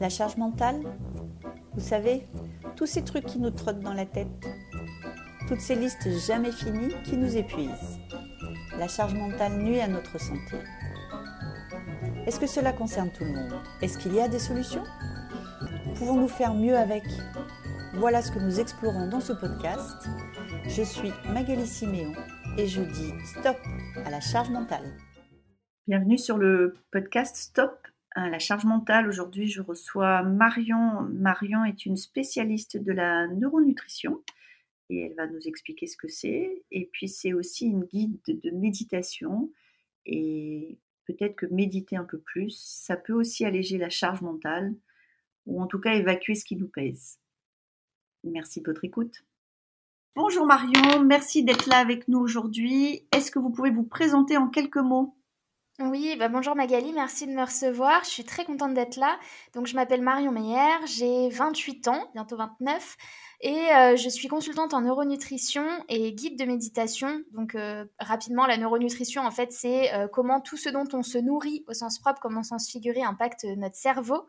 La 0.00 0.08
charge 0.08 0.38
mentale 0.38 0.80
Vous 1.74 1.80
savez, 1.80 2.26
tous 2.74 2.86
ces 2.86 3.04
trucs 3.04 3.26
qui 3.26 3.38
nous 3.38 3.50
trottent 3.50 3.80
dans 3.80 3.92
la 3.92 4.06
tête. 4.06 4.48
Toutes 5.46 5.60
ces 5.60 5.74
listes 5.74 6.08
jamais 6.26 6.52
finies 6.52 6.94
qui 7.04 7.18
nous 7.18 7.36
épuisent. 7.36 7.98
La 8.78 8.88
charge 8.88 9.12
mentale 9.12 9.58
nuit 9.58 9.78
à 9.78 9.88
notre 9.88 10.18
santé. 10.18 10.56
Est-ce 12.26 12.40
que 12.40 12.46
cela 12.46 12.72
concerne 12.72 13.10
tout 13.10 13.24
le 13.24 13.32
monde? 13.32 13.60
Est-ce 13.82 13.98
qu'il 13.98 14.14
y 14.14 14.20
a 14.20 14.28
des 14.28 14.38
solutions? 14.38 14.84
Pouvons-nous 15.96 16.28
faire 16.28 16.54
mieux 16.54 16.78
avec? 16.78 17.04
Voilà 17.96 18.22
ce 18.22 18.32
que 18.32 18.38
nous 18.38 18.58
explorons 18.58 19.08
dans 19.08 19.20
ce 19.20 19.34
podcast. 19.34 20.08
Je 20.66 20.82
suis 20.82 21.12
Magali 21.34 21.66
Siméon 21.66 22.14
et 22.56 22.66
je 22.66 22.80
dis 22.80 23.12
stop 23.26 23.58
à 24.06 24.08
la 24.08 24.20
charge 24.20 24.48
mentale. 24.48 24.96
Bienvenue 25.86 26.16
sur 26.16 26.38
le 26.38 26.74
podcast 26.90 27.36
Stop 27.36 27.79
la 28.28 28.38
charge 28.38 28.64
mentale. 28.64 29.08
Aujourd'hui, 29.08 29.48
je 29.48 29.62
reçois 29.62 30.22
Marion. 30.22 31.02
Marion 31.12 31.64
est 31.64 31.86
une 31.86 31.96
spécialiste 31.96 32.76
de 32.76 32.92
la 32.92 33.26
neuronutrition 33.28 34.22
et 34.90 35.02
elle 35.02 35.14
va 35.14 35.26
nous 35.26 35.46
expliquer 35.46 35.86
ce 35.86 35.96
que 35.96 36.08
c'est. 36.08 36.62
Et 36.70 36.86
puis, 36.92 37.08
c'est 37.08 37.32
aussi 37.32 37.66
une 37.66 37.84
guide 37.84 38.20
de 38.26 38.50
méditation. 38.50 39.50
Et 40.06 40.78
peut-être 41.06 41.36
que 41.36 41.46
méditer 41.46 41.96
un 41.96 42.04
peu 42.04 42.18
plus, 42.18 42.56
ça 42.58 42.96
peut 42.96 43.12
aussi 43.12 43.44
alléger 43.44 43.78
la 43.78 43.90
charge 43.90 44.22
mentale 44.22 44.74
ou 45.46 45.62
en 45.62 45.66
tout 45.66 45.80
cas 45.80 45.94
évacuer 45.94 46.34
ce 46.34 46.44
qui 46.44 46.56
nous 46.56 46.68
pèse. 46.68 47.18
Merci 48.24 48.60
de 48.60 48.66
votre 48.66 48.84
écoute. 48.84 49.24
Bonjour 50.16 50.44
Marion, 50.44 51.04
merci 51.04 51.44
d'être 51.44 51.68
là 51.68 51.78
avec 51.78 52.08
nous 52.08 52.18
aujourd'hui. 52.18 53.06
Est-ce 53.12 53.30
que 53.30 53.38
vous 53.38 53.50
pouvez 53.50 53.70
vous 53.70 53.84
présenter 53.84 54.36
en 54.36 54.48
quelques 54.48 54.76
mots? 54.76 55.14
Oui, 55.80 56.14
bah 56.18 56.28
bonjour 56.28 56.54
Magali, 56.54 56.92
merci 56.92 57.26
de 57.26 57.32
me 57.32 57.42
recevoir. 57.42 58.04
Je 58.04 58.10
suis 58.10 58.24
très 58.24 58.44
contente 58.44 58.74
d'être 58.74 58.96
là. 58.96 59.18
Donc, 59.54 59.66
je 59.66 59.74
m'appelle 59.74 60.02
Marion 60.02 60.30
Meyer, 60.30 60.86
j'ai 60.86 61.30
28 61.30 61.88
ans, 61.88 62.10
bientôt 62.14 62.36
29, 62.36 62.96
et 63.40 63.72
euh, 63.72 63.96
je 63.96 64.08
suis 64.10 64.28
consultante 64.28 64.74
en 64.74 64.82
neuronutrition 64.82 65.64
et 65.88 66.12
guide 66.12 66.38
de 66.38 66.44
méditation. 66.44 67.22
Donc, 67.32 67.54
euh, 67.54 67.86
rapidement, 67.98 68.46
la 68.46 68.58
neuronutrition, 68.58 69.22
en 69.22 69.30
fait, 69.30 69.52
c'est 69.52 69.94
euh, 69.94 70.06
comment 70.08 70.40
tout 70.40 70.58
ce 70.58 70.68
dont 70.68 70.86
on 70.92 71.02
se 71.02 71.16
nourrit 71.16 71.64
au 71.66 71.72
sens 71.72 71.98
propre 71.98 72.20
comme 72.20 72.36
au 72.36 72.42
sens 72.42 72.68
figuré 72.68 73.02
impacte 73.02 73.44
notre 73.44 73.76
cerveau. 73.76 74.26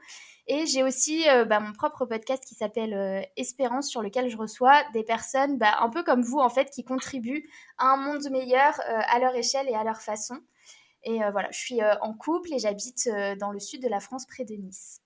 Et 0.47 0.65
j'ai 0.65 0.83
aussi 0.83 1.25
bah, 1.47 1.59
mon 1.59 1.71
propre 1.71 2.05
podcast 2.05 2.43
qui 2.43 2.55
s'appelle 2.55 3.25
Espérance, 3.37 3.89
sur 3.89 4.01
lequel 4.01 4.27
je 4.27 4.35
reçois 4.35 4.81
des 4.91 5.03
personnes 5.03 5.57
bah, 5.57 5.77
un 5.79 5.89
peu 5.89 6.03
comme 6.03 6.23
vous, 6.23 6.39
en 6.39 6.49
fait, 6.49 6.69
qui 6.71 6.83
contribuent 6.83 7.47
à 7.77 7.93
un 7.93 7.97
monde 7.97 8.27
meilleur 8.31 8.73
à 8.87 9.19
leur 9.19 9.35
échelle 9.35 9.69
et 9.69 9.75
à 9.75 9.83
leur 9.83 10.01
façon. 10.01 10.39
Et 11.03 11.23
euh, 11.23 11.31
voilà, 11.31 11.49
je 11.51 11.59
suis 11.59 11.81
euh, 11.81 11.95
en 12.01 12.13
couple 12.13 12.53
et 12.53 12.59
j'habite 12.59 13.07
euh, 13.07 13.35
dans 13.35 13.51
le 13.51 13.59
sud 13.59 13.81
de 13.81 13.87
la 13.87 13.99
France, 13.99 14.25
près 14.25 14.45
de 14.45 14.53
Nice. 14.53 15.01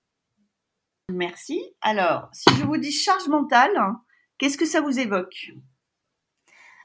Merci. 1.10 1.62
Alors, 1.82 2.30
si 2.34 2.50
je 2.58 2.66
vous 2.66 2.78
dis 2.78 2.92
charge 2.92 3.28
mentale, 3.28 3.78
qu'est-ce 4.38 4.58
que 4.58 4.66
ça 4.66 4.82
vous 4.82 5.00
évoque? 5.00 5.52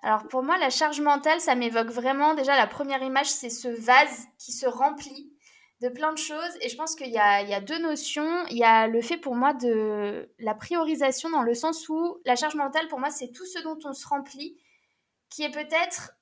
Alors 0.03 0.29
pour 0.29 0.43
moi, 0.43 0.57
la 0.59 0.71
charge 0.71 1.01
mentale, 1.01 1.41
ça 1.41 1.55
m'évoque 1.55 1.91
vraiment, 1.91 2.35
déjà 2.35 2.57
la 2.57 2.67
première 2.67 3.03
image, 3.03 3.31
c'est 3.31 3.51
ce 3.51 3.69
vase 3.69 4.29
qui 4.39 4.53
se 4.53 4.67
remplit 4.67 5.33
de 5.81 5.89
plein 5.89 6.13
de 6.13 6.19
choses. 6.19 6.57
Et 6.61 6.69
je 6.69 6.77
pense 6.77 6.95
qu'il 6.95 7.09
y, 7.09 7.13
y 7.13 7.19
a, 7.19 7.61
deux 7.61 7.79
notions. 7.79 8.47
Il 8.51 8.57
y 8.57 8.65
a 8.65 8.87
le 8.87 9.01
fait 9.01 9.17
pour 9.17 9.35
moi 9.35 9.53
de 9.55 10.31
la 10.39 10.55
priorisation 10.55 11.31
dans 11.31 11.43
le 11.43 11.55
sens 11.55 11.89
où 11.89 12.19
la 12.25 12.37
charge 12.37 12.55
mentale, 12.55 12.89
pour 12.89 12.99
moi, 12.99 13.11
c'est 13.11 13.33
tout 13.33 13.47
ce 13.47 13.63
dont 13.63 13.79
on 13.85 13.93
se 13.93 14.07
remplit, 14.07 14.59
qui 15.31 15.43
est 15.43 15.51
peut-être 15.51 16.13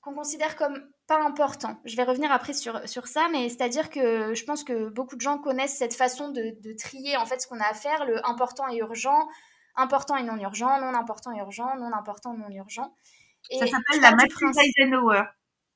qu'on 0.00 0.14
considère 0.14 0.56
comme 0.56 0.88
pas 1.08 1.24
important. 1.24 1.80
Je 1.86 1.96
vais 1.96 2.04
revenir 2.04 2.30
après 2.30 2.52
sur, 2.52 2.86
sur 2.86 3.06
ça, 3.06 3.28
mais 3.32 3.48
c'est-à-dire 3.48 3.90
que 3.90 4.34
je 4.34 4.44
pense 4.44 4.62
que 4.62 4.90
beaucoup 4.90 5.16
de 5.16 5.22
gens 5.22 5.38
connaissent 5.38 5.76
cette 5.76 5.94
façon 5.94 6.28
de, 6.28 6.54
de 6.62 6.76
trier 6.76 7.16
en 7.16 7.24
fait 7.24 7.40
ce 7.40 7.48
qu'on 7.48 7.58
a 7.58 7.66
à 7.66 7.74
faire, 7.74 8.04
le 8.04 8.24
important 8.28 8.68
et 8.68 8.76
urgent, 8.76 9.26
important 9.74 10.16
et 10.16 10.22
non 10.22 10.36
urgent, 10.38 10.80
non 10.80 10.94
important 10.94 11.32
et 11.34 11.38
urgent, 11.38 11.76
non 11.78 11.92
important, 11.94 12.34
non 12.34 12.50
urgent. 12.50 12.94
Et 13.50 13.58
ça 13.58 13.66
s'appelle 13.66 14.02
la 14.02 14.14
matrice 14.14 14.56
Eisenhower. 14.58 15.22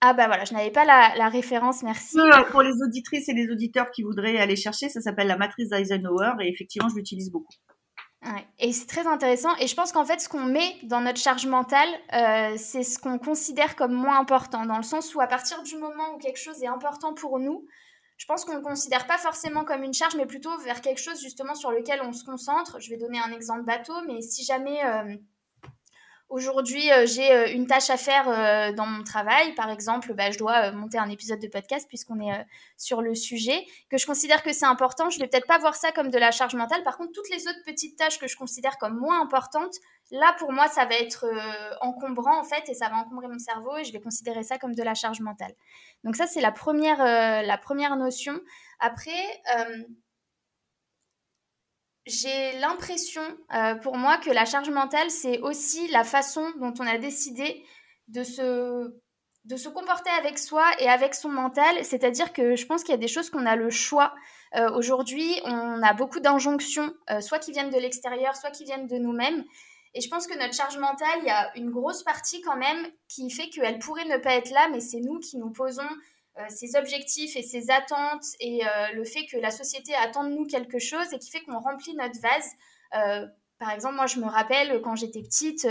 Ah 0.02 0.12
bah 0.14 0.26
voilà, 0.26 0.44
je 0.44 0.52
n'avais 0.52 0.70
pas 0.70 0.84
la, 0.84 1.14
la, 1.16 1.28
référence, 1.28 1.82
merci. 1.82 2.18
Pour 2.50 2.62
les 2.62 2.82
auditrices 2.82 3.28
et 3.28 3.34
les 3.34 3.48
auditeurs 3.48 3.90
qui 3.90 4.02
voudraient 4.02 4.36
aller 4.38 4.56
chercher, 4.56 4.88
ça 4.88 5.00
s'appelle 5.00 5.28
la 5.28 5.36
matrice 5.36 5.72
Eisenhower 5.72 6.32
et 6.40 6.48
effectivement, 6.48 6.88
je 6.88 6.96
l'utilise 6.96 7.30
beaucoup. 7.30 7.54
Et 8.58 8.72
c'est 8.72 8.86
très 8.86 9.06
intéressant. 9.06 9.50
Et 9.58 9.66
je 9.66 9.74
pense 9.74 9.90
qu'en 9.90 10.04
fait, 10.04 10.20
ce 10.20 10.28
qu'on 10.28 10.44
met 10.44 10.76
dans 10.84 11.00
notre 11.00 11.18
charge 11.18 11.46
mentale, 11.46 11.88
euh, 12.12 12.54
c'est 12.56 12.84
ce 12.84 12.98
qu'on 12.98 13.18
considère 13.18 13.74
comme 13.74 13.92
moins 13.92 14.20
important, 14.20 14.64
dans 14.64 14.76
le 14.76 14.84
sens 14.84 15.14
où 15.14 15.20
à 15.20 15.26
partir 15.26 15.62
du 15.64 15.76
moment 15.76 16.14
où 16.14 16.18
quelque 16.18 16.38
chose 16.38 16.62
est 16.62 16.68
important 16.68 17.14
pour 17.14 17.40
nous, 17.40 17.66
je 18.18 18.26
pense 18.26 18.44
qu'on 18.44 18.52
ne 18.52 18.58
le 18.58 18.62
considère 18.62 19.08
pas 19.08 19.18
forcément 19.18 19.64
comme 19.64 19.82
une 19.82 19.94
charge, 19.94 20.14
mais 20.14 20.26
plutôt 20.26 20.56
vers 20.58 20.80
quelque 20.80 21.00
chose 21.00 21.20
justement 21.20 21.56
sur 21.56 21.72
lequel 21.72 22.00
on 22.02 22.12
se 22.12 22.24
concentre. 22.24 22.78
Je 22.78 22.90
vais 22.90 22.96
donner 22.96 23.18
un 23.18 23.32
exemple 23.32 23.62
bateau, 23.62 23.94
mais 24.06 24.20
si 24.20 24.44
jamais 24.44 24.84
euh, 24.84 25.16
Aujourd'hui, 26.32 26.90
euh, 26.90 27.04
j'ai 27.04 27.30
euh, 27.30 27.52
une 27.52 27.66
tâche 27.66 27.90
à 27.90 27.98
faire 27.98 28.26
euh, 28.26 28.72
dans 28.72 28.86
mon 28.86 29.04
travail. 29.04 29.54
Par 29.54 29.68
exemple, 29.68 30.14
bah, 30.14 30.30
je 30.30 30.38
dois 30.38 30.72
monter 30.72 30.96
un 30.96 31.10
épisode 31.10 31.40
de 31.40 31.46
podcast 31.46 31.86
puisqu'on 31.86 32.18
est 32.22 32.46
sur 32.78 33.02
le 33.02 33.14
sujet, 33.14 33.66
que 33.90 33.98
je 33.98 34.06
considère 34.06 34.42
que 34.42 34.50
c'est 34.54 34.64
important. 34.64 35.10
Je 35.10 35.18
ne 35.18 35.24
vais 35.24 35.28
peut-être 35.28 35.46
pas 35.46 35.58
voir 35.58 35.74
ça 35.74 35.92
comme 35.92 36.08
de 36.08 36.16
la 36.16 36.30
charge 36.30 36.54
mentale. 36.54 36.82
Par 36.84 36.96
contre, 36.96 37.12
toutes 37.12 37.28
les 37.28 37.48
autres 37.48 37.62
petites 37.66 37.98
tâches 37.98 38.18
que 38.18 38.28
je 38.28 38.38
considère 38.38 38.78
comme 38.78 38.98
moins 38.98 39.20
importantes, 39.20 39.74
là, 40.10 40.34
pour 40.38 40.52
moi, 40.52 40.68
ça 40.68 40.86
va 40.86 40.94
être 40.94 41.26
encombrant 41.82 42.40
en 42.40 42.44
fait 42.44 42.66
et 42.66 42.72
ça 42.72 42.88
va 42.88 42.96
encombrer 42.96 43.28
mon 43.28 43.38
cerveau 43.38 43.76
et 43.76 43.84
je 43.84 43.92
vais 43.92 44.00
considérer 44.00 44.42
ça 44.42 44.56
comme 44.56 44.74
de 44.74 44.82
la 44.82 44.94
charge 44.94 45.20
mentale. 45.20 45.52
Donc 46.02 46.16
ça, 46.16 46.26
c'est 46.26 46.40
la 46.40 46.50
première, 46.50 47.04
la 47.44 47.58
première 47.58 47.94
notion. 47.96 48.40
Après, 48.80 49.42
j'ai 52.06 52.58
l'impression, 52.58 53.22
euh, 53.54 53.76
pour 53.76 53.96
moi, 53.96 54.18
que 54.18 54.30
la 54.30 54.44
charge 54.44 54.70
mentale, 54.70 55.10
c'est 55.10 55.38
aussi 55.40 55.88
la 55.88 56.04
façon 56.04 56.50
dont 56.58 56.74
on 56.80 56.86
a 56.86 56.98
décidé 56.98 57.64
de 58.08 58.24
se, 58.24 58.92
de 59.44 59.56
se 59.56 59.68
comporter 59.68 60.10
avec 60.10 60.38
soi 60.38 60.64
et 60.80 60.88
avec 60.88 61.14
son 61.14 61.28
mental. 61.28 61.84
C'est-à-dire 61.84 62.32
que 62.32 62.56
je 62.56 62.66
pense 62.66 62.82
qu'il 62.82 62.92
y 62.92 62.98
a 62.98 63.00
des 63.00 63.08
choses 63.08 63.30
qu'on 63.30 63.46
a 63.46 63.54
le 63.54 63.70
choix. 63.70 64.14
Euh, 64.56 64.70
aujourd'hui, 64.72 65.40
on 65.44 65.82
a 65.82 65.92
beaucoup 65.94 66.20
d'injonctions, 66.20 66.92
euh, 67.10 67.20
soit 67.20 67.38
qui 67.38 67.52
viennent 67.52 67.70
de 67.70 67.78
l'extérieur, 67.78 68.36
soit 68.36 68.50
qui 68.50 68.64
viennent 68.64 68.88
de 68.88 68.96
nous-mêmes. 68.96 69.44
Et 69.94 70.00
je 70.00 70.08
pense 70.08 70.26
que 70.26 70.36
notre 70.36 70.54
charge 70.54 70.78
mentale, 70.78 71.18
il 71.20 71.26
y 71.26 71.30
a 71.30 71.56
une 71.56 71.70
grosse 71.70 72.02
partie 72.02 72.40
quand 72.40 72.56
même 72.56 72.86
qui 73.08 73.30
fait 73.30 73.48
qu'elle 73.48 73.78
pourrait 73.78 74.06
ne 74.06 74.16
pas 74.16 74.34
être 74.34 74.50
là, 74.50 74.68
mais 74.70 74.80
c'est 74.80 75.00
nous 75.00 75.20
qui 75.20 75.36
nous 75.36 75.50
posons 75.50 75.88
ses 76.48 76.76
objectifs 76.76 77.36
et 77.36 77.42
ses 77.42 77.70
attentes 77.70 78.24
et 78.40 78.64
euh, 78.64 78.92
le 78.94 79.04
fait 79.04 79.26
que 79.26 79.36
la 79.36 79.50
société 79.50 79.94
attend 79.94 80.24
de 80.24 80.30
nous 80.30 80.46
quelque 80.46 80.78
chose 80.78 81.12
et 81.12 81.18
qui 81.18 81.30
fait 81.30 81.42
qu'on 81.42 81.58
remplit 81.58 81.94
notre 81.94 82.20
vase. 82.20 82.50
Euh, 82.94 83.26
par 83.58 83.70
exemple, 83.70 83.96
moi, 83.96 84.06
je 84.06 84.18
me 84.18 84.26
rappelle 84.26 84.80
quand 84.82 84.96
j'étais 84.96 85.22
petite 85.22 85.66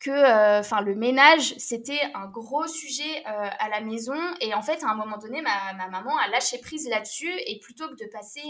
que 0.00 0.80
le 0.82 0.94
ménage 0.94 1.54
c'était 1.58 2.00
un 2.14 2.26
gros 2.26 2.66
sujet 2.66 3.22
à 3.26 3.68
la 3.68 3.82
maison 3.82 4.16
et 4.40 4.54
en 4.54 4.62
fait 4.62 4.82
à 4.82 4.88
un 4.88 4.94
moment 4.94 5.18
donné 5.18 5.42
ma, 5.42 5.74
ma 5.74 5.88
maman 5.88 6.16
a 6.16 6.26
lâché 6.28 6.56
prise 6.58 6.88
là-dessus 6.88 7.30
et 7.46 7.60
plutôt 7.60 7.86
que 7.86 8.02
de 8.02 8.08
passer 8.10 8.40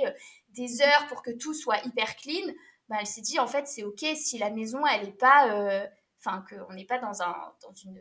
des 0.51 0.81
heures 0.81 1.09
pour 1.09 1.23
que 1.25 1.33
tout 1.33 1.53
soit 1.53 1.85
hyper 1.85 2.15
clean 2.15 2.53
bah, 2.89 2.99
elle 3.01 3.07
s'est 3.07 3.21
dit 3.21 3.41
en 3.41 3.49
fait 3.49 3.67
c'est 3.67 3.83
ok 3.83 3.99
si 4.15 4.39
la 4.39 4.51
maison 4.51 4.87
elle 4.87 5.09
est 5.09 5.19
pas 5.19 5.89
enfin 6.21 6.45
qu'on 6.49 6.73
n'est 6.73 6.87
pas 6.87 7.01
dans 7.01 7.21
un 7.21 7.35
dans 7.63 7.73
une 7.73 8.01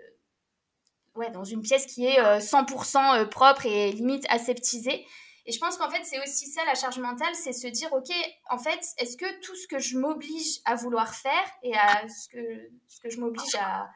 ouais, 1.16 1.30
dans 1.32 1.44
une 1.44 1.62
pièce 1.62 1.86
qui 1.86 2.06
est 2.06 2.20
100% 2.22 2.98
euh, 2.98 3.22
euh, 3.22 3.26
propre 3.26 3.66
et 3.66 3.92
limite 3.92 4.26
aseptisée. 4.30 5.06
Et 5.46 5.52
je 5.52 5.60
pense 5.60 5.78
qu'en 5.78 5.90
fait, 5.90 6.04
c'est 6.04 6.22
aussi 6.22 6.46
ça 6.48 6.64
la 6.66 6.76
charge 6.76 7.00
mentale, 7.00 7.34
c'est 7.34 7.54
se 7.54 7.68
dire, 7.68 7.92
OK, 7.94 8.14
en 8.50 8.60
fait, 8.60 8.80
est-ce 9.00 9.18
que 9.18 9.40
tout 9.42 9.56
ce 9.56 9.68
que 9.68 9.80
je 9.80 9.98
m'oblige 9.98 10.60
à 10.66 10.76
vouloir 10.76 11.14
faire 11.16 11.44
et 11.64 11.76
à 11.76 12.08
ce 12.08 12.30
que, 12.30 12.70
ce 12.88 13.00
que 13.00 13.10
je 13.10 13.20
m'oblige 13.20 13.56
à, 13.56 13.90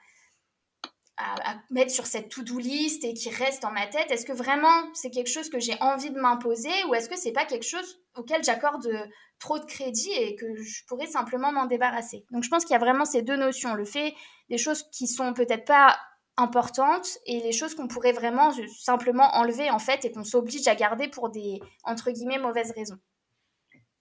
mettre 1.69 1.91
sur 1.91 2.07
cette 2.07 2.29
to-do 2.29 2.57
list 2.57 3.03
et 3.03 3.13
qui 3.13 3.29
reste 3.29 3.61
dans 3.61 3.71
ma 3.71 3.85
tête, 3.85 4.09
est-ce 4.09 4.25
que 4.25 4.33
vraiment 4.33 4.91
c'est 4.95 5.11
quelque 5.11 5.29
chose 5.29 5.47
que 5.49 5.59
j'ai 5.59 5.75
envie 5.79 6.09
de 6.09 6.19
m'imposer 6.19 6.71
ou 6.87 6.95
est-ce 6.95 7.07
que 7.07 7.15
c'est 7.15 7.31
pas 7.31 7.45
quelque 7.45 7.67
chose 7.67 8.01
auquel 8.15 8.43
j'accorde 8.43 8.89
trop 9.37 9.59
de 9.59 9.65
crédit 9.65 10.11
et 10.11 10.35
que 10.35 10.55
je 10.55 10.83
pourrais 10.87 11.05
simplement 11.05 11.51
m'en 11.51 11.67
débarrasser? 11.67 12.25
Donc 12.31 12.43
je 12.43 12.49
pense 12.49 12.65
qu'il 12.65 12.73
y 12.73 12.77
a 12.77 12.79
vraiment 12.79 13.05
ces 13.05 13.21
deux 13.21 13.35
notions, 13.35 13.75
le 13.75 13.85
fait 13.85 14.15
des 14.49 14.57
choses 14.57 14.89
qui 14.91 15.05
sont 15.07 15.33
peut-être 15.33 15.65
pas 15.65 15.97
importantes 16.37 17.17
et 17.25 17.41
les 17.41 17.51
choses 17.51 17.75
qu'on 17.75 17.87
pourrait 17.87 18.11
vraiment 18.11 18.51
simplement 18.79 19.35
enlever 19.35 19.69
en 19.69 19.79
fait 19.79 20.03
et 20.05 20.11
qu'on 20.11 20.23
s'oblige 20.23 20.67
à 20.67 20.75
garder 20.75 21.07
pour 21.07 21.29
des 21.29 21.59
entre 21.83 22.11
guillemets 22.11 22.39
mauvaises 22.39 22.71
raisons. 22.71 22.97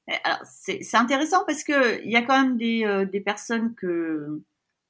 Eh, 0.08 0.14
c'est 0.44 0.96
intéressant 0.96 1.44
parce 1.46 1.62
que 1.62 2.02
il 2.04 2.10
y 2.10 2.16
a 2.16 2.22
quand 2.22 2.40
même 2.40 2.56
des, 2.56 2.84
euh, 2.84 3.04
des 3.04 3.20
personnes 3.20 3.74
que 3.74 4.42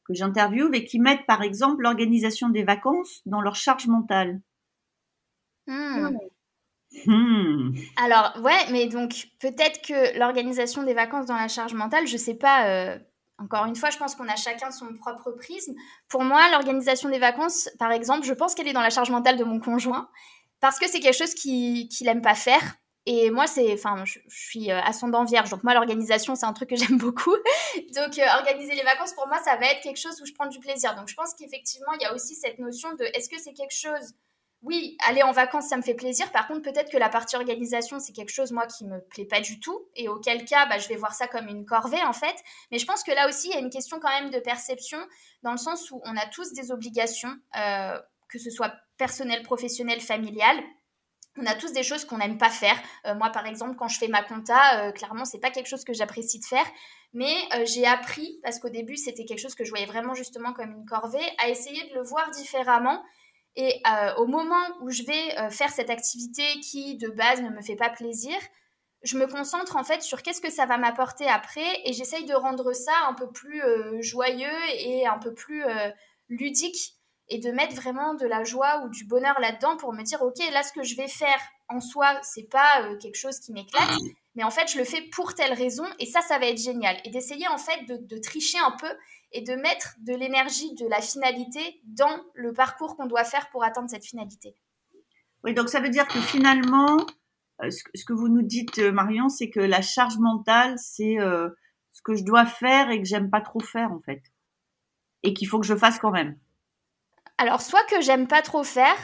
que 0.04 0.14
j'interviewe 0.14 0.74
et 0.74 0.84
qui 0.84 0.98
mettent 0.98 1.26
par 1.26 1.42
exemple 1.42 1.82
l'organisation 1.82 2.48
des 2.48 2.64
vacances 2.64 3.20
dans 3.26 3.40
leur 3.40 3.54
charge 3.54 3.86
mentale. 3.86 4.40
Hmm. 5.66 6.16
Hmm. 7.06 7.72
Alors 7.96 8.32
ouais, 8.42 8.70
mais 8.70 8.86
donc 8.86 9.28
peut-être 9.38 9.80
que 9.82 10.18
l'organisation 10.18 10.82
des 10.82 10.94
vacances 10.94 11.26
dans 11.26 11.36
la 11.36 11.48
charge 11.48 11.74
mentale, 11.74 12.06
je 12.06 12.16
sais 12.16 12.34
pas. 12.34 12.66
Euh, 12.66 12.98
encore 13.42 13.66
une 13.66 13.76
fois, 13.76 13.90
je 13.90 13.98
pense 13.98 14.14
qu'on 14.14 14.28
a 14.28 14.36
chacun 14.36 14.70
son 14.70 14.94
propre 14.94 15.32
prisme. 15.32 15.74
Pour 16.08 16.22
moi, 16.22 16.48
l'organisation 16.50 17.08
des 17.08 17.18
vacances, 17.18 17.68
par 17.78 17.90
exemple, 17.90 18.24
je 18.24 18.32
pense 18.32 18.54
qu'elle 18.54 18.68
est 18.68 18.72
dans 18.72 18.82
la 18.82 18.90
charge 18.90 19.10
mentale 19.10 19.36
de 19.36 19.44
mon 19.44 19.58
conjoint 19.58 20.08
parce 20.60 20.78
que 20.78 20.88
c'est 20.88 21.00
quelque 21.00 21.16
chose 21.16 21.34
qu'il 21.34 21.88
n'aime 22.02 22.22
pas 22.22 22.34
faire. 22.34 22.62
Et 23.04 23.30
moi, 23.30 23.48
c'est, 23.48 23.72
enfin, 23.72 24.04
je, 24.04 24.20
suis 24.28 24.70
euh, 24.70 24.80
ascendant 24.80 25.24
vierge, 25.24 25.50
donc 25.50 25.64
moi, 25.64 25.74
l'organisation, 25.74 26.36
c'est 26.36 26.46
un 26.46 26.52
truc 26.52 26.70
que 26.70 26.76
j'aime 26.82 26.98
beaucoup. 26.98 27.34
donc, 27.96 28.18
euh, 28.18 28.24
organiser 28.38 28.74
les 28.74 28.84
vacances, 28.84 29.12
pour 29.14 29.26
moi, 29.26 29.38
ça 29.44 29.56
va 29.56 29.66
être 29.66 29.80
quelque 29.82 29.98
chose 29.98 30.20
où 30.22 30.26
je 30.26 30.32
prends 30.32 30.46
du 30.46 30.60
plaisir. 30.60 30.94
Donc, 30.94 31.08
je 31.08 31.14
pense 31.14 31.34
qu'effectivement, 31.34 31.92
il 31.94 32.02
y 32.02 32.06
a 32.06 32.14
aussi 32.14 32.36
cette 32.36 32.60
notion 32.60 32.94
de 32.94 33.04
est-ce 33.16 33.28
que 33.28 33.40
c'est 33.40 33.54
quelque 33.54 33.74
chose. 33.74 34.14
Oui, 34.62 34.97
aller 35.06 35.23
en 35.23 35.32
vacances, 35.32 35.69
ça 35.69 35.76
me 35.76 35.82
fait 35.82 35.94
plaisir. 35.94 36.31
Par 36.31 36.47
contre, 36.47 36.62
peut-être 36.62 36.91
que 36.91 36.97
la 36.97 37.09
partie 37.09 37.37
organisation, 37.37 37.99
c'est 37.99 38.12
quelque 38.12 38.32
chose, 38.32 38.53
moi, 38.53 38.67
qui 38.67 38.85
me 38.85 39.00
plaît 39.00 39.25
pas 39.25 39.41
du 39.41 39.59
tout. 39.59 39.88
Et 39.97 40.09
auquel 40.09 40.44
cas, 40.44 40.67
bah, 40.67 40.79
je 40.79 40.88
vais 40.88 40.97
voir 40.97 41.14
ça 41.14 41.26
comme 41.26 41.49
une 41.49 41.67
corvée, 41.67 42.03
en 42.05 42.12
fait. 42.12 42.37
Mais 42.70 42.79
je 42.79 42.87
pense 42.87 43.03
que 43.03 43.11
là 43.11 43.29
aussi, 43.29 43.49
il 43.49 43.55
y 43.55 43.56
a 43.56 43.61
une 43.61 43.70
question 43.70 43.99
quand 44.00 44.11
même 44.11 44.31
de 44.31 44.38
perception, 44.38 44.99
dans 45.43 45.53
le 45.53 45.59
sens 45.59 45.91
où 45.91 46.00
on 46.05 46.17
a 46.17 46.26
tous 46.26 46.53
des 46.53 46.70
obligations, 46.70 47.37
euh, 47.59 47.99
que 48.29 48.38
ce 48.38 48.50
soit 48.50 48.73
personnel, 48.99 49.43
professionnel, 49.43 50.00
familial 50.00 50.62
on 51.38 51.47
a 51.47 51.55
tous 51.55 51.73
des 51.73 51.82
choses 51.82 52.05
qu'on 52.05 52.19
n'aime 52.19 52.38
pas 52.38 52.50
faire. 52.50 52.76
Euh, 53.06 53.14
moi, 53.14 53.31
par 53.31 53.47
exemple, 53.47 53.76
quand 53.76 53.88
je 53.88 53.99
fais 53.99 54.09
ma 54.09 54.23
compta, 54.23 54.87
euh, 54.87 54.93
clairement, 54.93 55.25
c'est 55.25 55.38
pas 55.38 55.50
quelque 55.50 55.69
chose 55.69 55.85
que 55.85 55.93
j'apprécie 55.93 56.38
de 56.38 56.44
faire. 56.44 56.67
Mais 57.14 57.35
euh, 57.55 57.64
j'ai 57.64 57.87
appris, 57.87 58.38
parce 58.43 58.59
qu'au 58.59 58.69
début, 58.69 58.97
c'était 58.97 59.25
quelque 59.25 59.41
chose 59.41 59.55
que 59.55 59.64
je 59.64 59.70
voyais 59.70 59.87
vraiment 59.87 60.14
justement 60.14 60.53
comme 60.53 60.73
une 60.73 60.85
corvée, 60.85 61.25
à 61.38 61.49
essayer 61.49 61.88
de 61.88 61.94
le 61.94 62.03
voir 62.03 62.31
différemment. 62.31 63.03
Et 63.54 63.82
au 64.16 64.26
moment 64.26 64.64
où 64.81 64.90
je 64.90 65.02
vais 65.02 65.50
faire 65.50 65.70
cette 65.70 65.90
activité 65.90 66.43
qui, 66.60 66.96
de 66.96 67.08
base, 67.08 67.43
ne 67.43 67.50
me 67.50 67.60
fait 67.60 67.76
pas 67.76 67.90
plaisir, 67.90 68.34
je 69.02 69.19
me 69.19 69.26
concentre 69.26 69.76
en 69.76 69.84
fait 69.84 70.02
sur 70.02 70.22
qu'est-ce 70.22 70.40
que 70.40 70.50
ça 70.50 70.64
va 70.64 70.78
m'apporter 70.78 71.26
après 71.28 71.81
et 71.84 71.93
j'essaye 71.93 72.25
de 72.25 72.34
rendre 72.34 72.72
ça 72.72 72.93
un 73.08 73.14
peu 73.14 73.31
plus 73.31 73.62
joyeux 74.00 74.49
et 74.78 75.06
un 75.06 75.19
peu 75.19 75.34
plus 75.34 75.64
ludique 76.28 76.96
et 77.28 77.38
de 77.38 77.50
mettre 77.50 77.75
vraiment 77.75 78.14
de 78.14 78.26
la 78.26 78.44
joie 78.44 78.82
ou 78.84 78.88
du 78.88 79.04
bonheur 79.04 79.38
là-dedans 79.40 79.76
pour 79.76 79.93
me 79.93 80.02
dire 80.02 80.22
ok 80.22 80.38
là 80.52 80.62
ce 80.62 80.72
que 80.72 80.82
je 80.82 80.96
vais 80.96 81.08
faire 81.08 81.40
en 81.69 81.81
soi 81.81 82.19
c'est 82.22 82.49
pas 82.50 82.82
euh, 82.82 82.99
quelque 82.99 83.16
chose 83.16 83.38
qui 83.38 83.52
m'éclate 83.52 83.88
mais 84.34 84.44
en 84.44 84.50
fait 84.50 84.70
je 84.70 84.79
le 84.79 84.84
fais 84.84 85.02
pour 85.12 85.34
telle 85.34 85.52
raison 85.52 85.84
et 85.99 86.06
ça 86.06 86.20
ça 86.20 86.38
va 86.38 86.46
être 86.46 86.58
génial 86.58 86.96
et 87.05 87.11
d'essayer 87.11 87.49
en 87.49 87.58
fait 87.58 87.84
de, 87.87 88.19
tricher 88.19 88.58
un 88.58 88.73
peu 88.73 88.90
et 89.32 89.43
de 89.43 89.55
mettre 89.55 89.94
de 90.00 90.14
l'énergie 90.14 90.75
de 90.75 90.87
la 90.88 91.00
finalité 91.00 91.81
dans 91.84 92.23
le 92.34 92.52
parcours 92.52 92.96
qu'on 92.96 93.06
doit 93.06 93.25
faire 93.25 93.50
pour 93.50 93.64
atteindre 93.64 93.90
cette 93.90 94.05
finalité. 94.05 94.55
Oui 95.44 95.55
donc 95.55 95.69
ça 95.69 95.81
veut 95.81 95.90
dire 95.90 96.06
que 96.06 96.20
finalement 96.20 96.99
euh, 97.62 97.70
ce 97.70 98.05
que 98.05 98.12
vous 98.12 98.29
nous 98.29 98.43
dites 98.43 98.79
euh, 98.79 98.93
Marion 98.93 99.29
c'est 99.29 99.50
que 99.50 99.61
la 99.61 99.82
charge 99.82 100.19
mentale 100.19 100.75
c'est 100.78 101.17
ce 101.19 102.02
que 102.02 102.14
je 102.14 102.25
dois 102.25 102.46
faire 102.46 102.90
et 102.90 103.00
que 103.00 103.06
j'aime 103.06 103.31
pas 103.31 103.40
trop 103.40 103.61
faire 103.61 103.93
en 103.93 104.00
fait 104.00 104.23
et 105.23 105.35
qu'il 105.35 105.49
faut 105.49 105.61
que 105.61 105.67
je 105.67 105.76
fasse 105.76 105.99
quand 105.99 106.11
même. 106.11 106.37
Alors, 107.38 107.61
soit 107.61 107.85
que 107.85 108.00
j'aime 108.00 108.26
pas 108.26 108.43
trop 108.43 108.64
faire, 108.64 108.96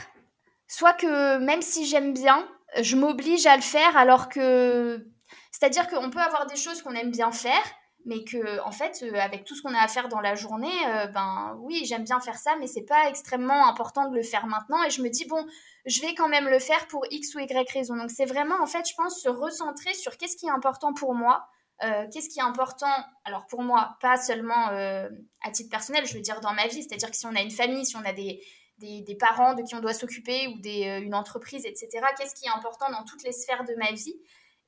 soit 0.67 0.93
que 0.93 1.37
même 1.39 1.61
si 1.61 1.85
j'aime 1.85 2.13
bien, 2.13 2.47
je 2.81 2.95
m'oblige 2.95 3.45
à 3.45 3.55
le 3.55 3.61
faire 3.61 3.97
alors 3.97 4.29
que. 4.29 5.05
C'est-à-dire 5.51 5.87
qu'on 5.87 6.09
peut 6.09 6.19
avoir 6.19 6.45
des 6.47 6.55
choses 6.55 6.81
qu'on 6.81 6.93
aime 6.93 7.11
bien 7.11 7.31
faire, 7.31 7.63
mais 8.05 8.23
que, 8.23 8.61
en 8.61 8.71
fait, 8.71 9.03
euh, 9.03 9.15
avec 9.15 9.43
tout 9.43 9.55
ce 9.55 9.61
qu'on 9.61 9.73
a 9.73 9.79
à 9.79 9.87
faire 9.87 10.07
dans 10.07 10.21
la 10.21 10.35
journée, 10.35 10.71
euh, 10.87 11.07
ben 11.07 11.57
oui, 11.61 11.83
j'aime 11.85 12.03
bien 12.03 12.19
faire 12.19 12.37
ça, 12.37 12.55
mais 12.59 12.67
c'est 12.67 12.85
pas 12.85 13.09
extrêmement 13.09 13.67
important 13.67 14.09
de 14.09 14.15
le 14.15 14.23
faire 14.23 14.45
maintenant. 14.47 14.83
Et 14.83 14.89
je 14.89 15.01
me 15.01 15.09
dis, 15.09 15.25
bon, 15.25 15.45
je 15.85 16.01
vais 16.01 16.15
quand 16.15 16.29
même 16.29 16.47
le 16.47 16.59
faire 16.59 16.87
pour 16.87 17.05
X 17.11 17.35
ou 17.35 17.39
Y 17.39 17.69
raison. 17.71 17.95
Donc, 17.95 18.09
c'est 18.09 18.25
vraiment, 18.25 18.55
en 18.61 18.67
fait, 18.67 18.87
je 18.87 18.95
pense, 18.95 19.21
se 19.21 19.29
recentrer 19.29 19.93
sur 19.93 20.17
qu'est-ce 20.17 20.37
qui 20.37 20.47
est 20.47 20.51
important 20.51 20.93
pour 20.93 21.13
moi 21.13 21.47
euh, 21.81 22.07
qu'est-ce 22.11 22.27
qui 22.27 22.39
est 22.39 22.43
important 22.43 22.93
Alors 23.23 23.47
pour 23.47 23.63
moi, 23.63 23.95
pas 24.01 24.17
seulement 24.17 24.67
à 24.67 25.51
titre 25.53 25.69
personnel, 25.69 26.05
je 26.05 26.13
veux 26.13 26.19
dire 26.19 26.41
dans 26.41 26.51
ma 26.51 26.67
vie, 26.67 26.83
c'est-à-dire 26.83 27.09
que 27.09 27.15
si 27.15 27.25
on 27.25 27.33
a 27.33 27.41
une 27.41 27.51
famille, 27.51 27.85
si 27.85 27.95
on 27.95 28.03
a 28.03 28.11
des, 28.11 28.43
des, 28.79 29.15
parents 29.17 29.53
de 29.53 29.61
qui 29.61 29.75
on 29.75 29.79
doit 29.79 29.93
s'occuper 29.93 30.49
ou 30.49 30.59
des, 30.59 30.99
une 31.01 31.15
entreprise, 31.15 31.65
etc., 31.65 31.87
qu'est-ce 32.17 32.35
qui 32.35 32.47
est 32.47 32.51
important 32.53 32.91
dans 32.91 33.05
toutes 33.05 33.23
les 33.23 33.31
sphères 33.31 33.63
de 33.63 33.75
ma 33.75 33.93
vie? 33.93 34.19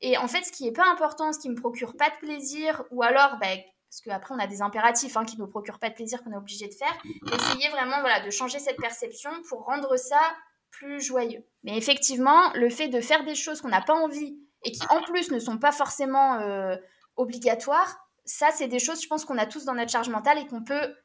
Et 0.02 0.18
en 0.18 0.28
fait, 0.28 0.44
ce 0.44 0.52
qui 0.52 0.66
n'est 0.66 0.72
pas 0.72 0.88
important, 0.88 1.32
ce 1.32 1.40
qui 1.40 1.50
me 1.50 1.56
procure 1.56 1.96
pas 1.96 2.10
de 2.10 2.16
plaisir, 2.16 2.84
ou 2.92 3.04
alors, 3.04 3.38
bah, 3.40 3.48
parce 3.90 4.02
qu'après 4.04 4.34
on 4.34 4.40
a 4.40 4.48
des 4.48 4.62
impératifs 4.62 5.18
hein, 5.18 5.26
qui 5.26 5.36
ne 5.36 5.42
nous 5.42 5.48
procurent 5.48 5.80
pas 5.80 5.90
de 5.90 5.96
plaisir 5.96 6.24
qu'on 6.24 6.32
est 6.32 6.38
obligé 6.38 6.68
de 6.68 6.74
faire, 6.74 6.98
essayer 7.34 7.70
vraiment 7.70 8.00
voilà, 8.00 8.26
de 8.26 8.30
changer 8.30 8.58
cette 8.58 8.78
perception 8.78 9.30
pour 9.50 9.66
rendre 9.66 9.98
ça 9.98 10.22
plus 10.72 11.02
joyeux. 11.02 11.46
Mais 11.64 11.78
effectivement, 11.78 12.52
le 12.54 12.70
fait 12.70 12.88
de 12.88 13.02
faire 13.02 13.26
des 13.26 13.36
choses 13.36 13.62
qu'on 13.62 13.68
n'a 13.68 13.82
pas 13.82 13.94
envie 13.94 14.40
et 14.64 14.72
qui 14.72 14.82
en 14.90 15.02
plus 15.02 15.30
ne 15.32 15.40
sont 15.40 15.58
pas 15.58 15.74
forcément 15.74 16.40
obligatoire, 17.18 18.08
ça, 18.26 18.50
c'est 18.52 18.68
des 18.68 18.80
choses, 18.80 19.02
je 19.02 19.08
pense, 19.08 19.26
qu'on 19.26 19.38
a 19.38 19.46
tous 19.46 19.66
dans 19.66 19.74
notre 19.74 19.92
charge 19.92 20.10
mentale 20.10 20.38
et 20.38 20.48
qu'on 20.48 20.64
peut 20.64 20.96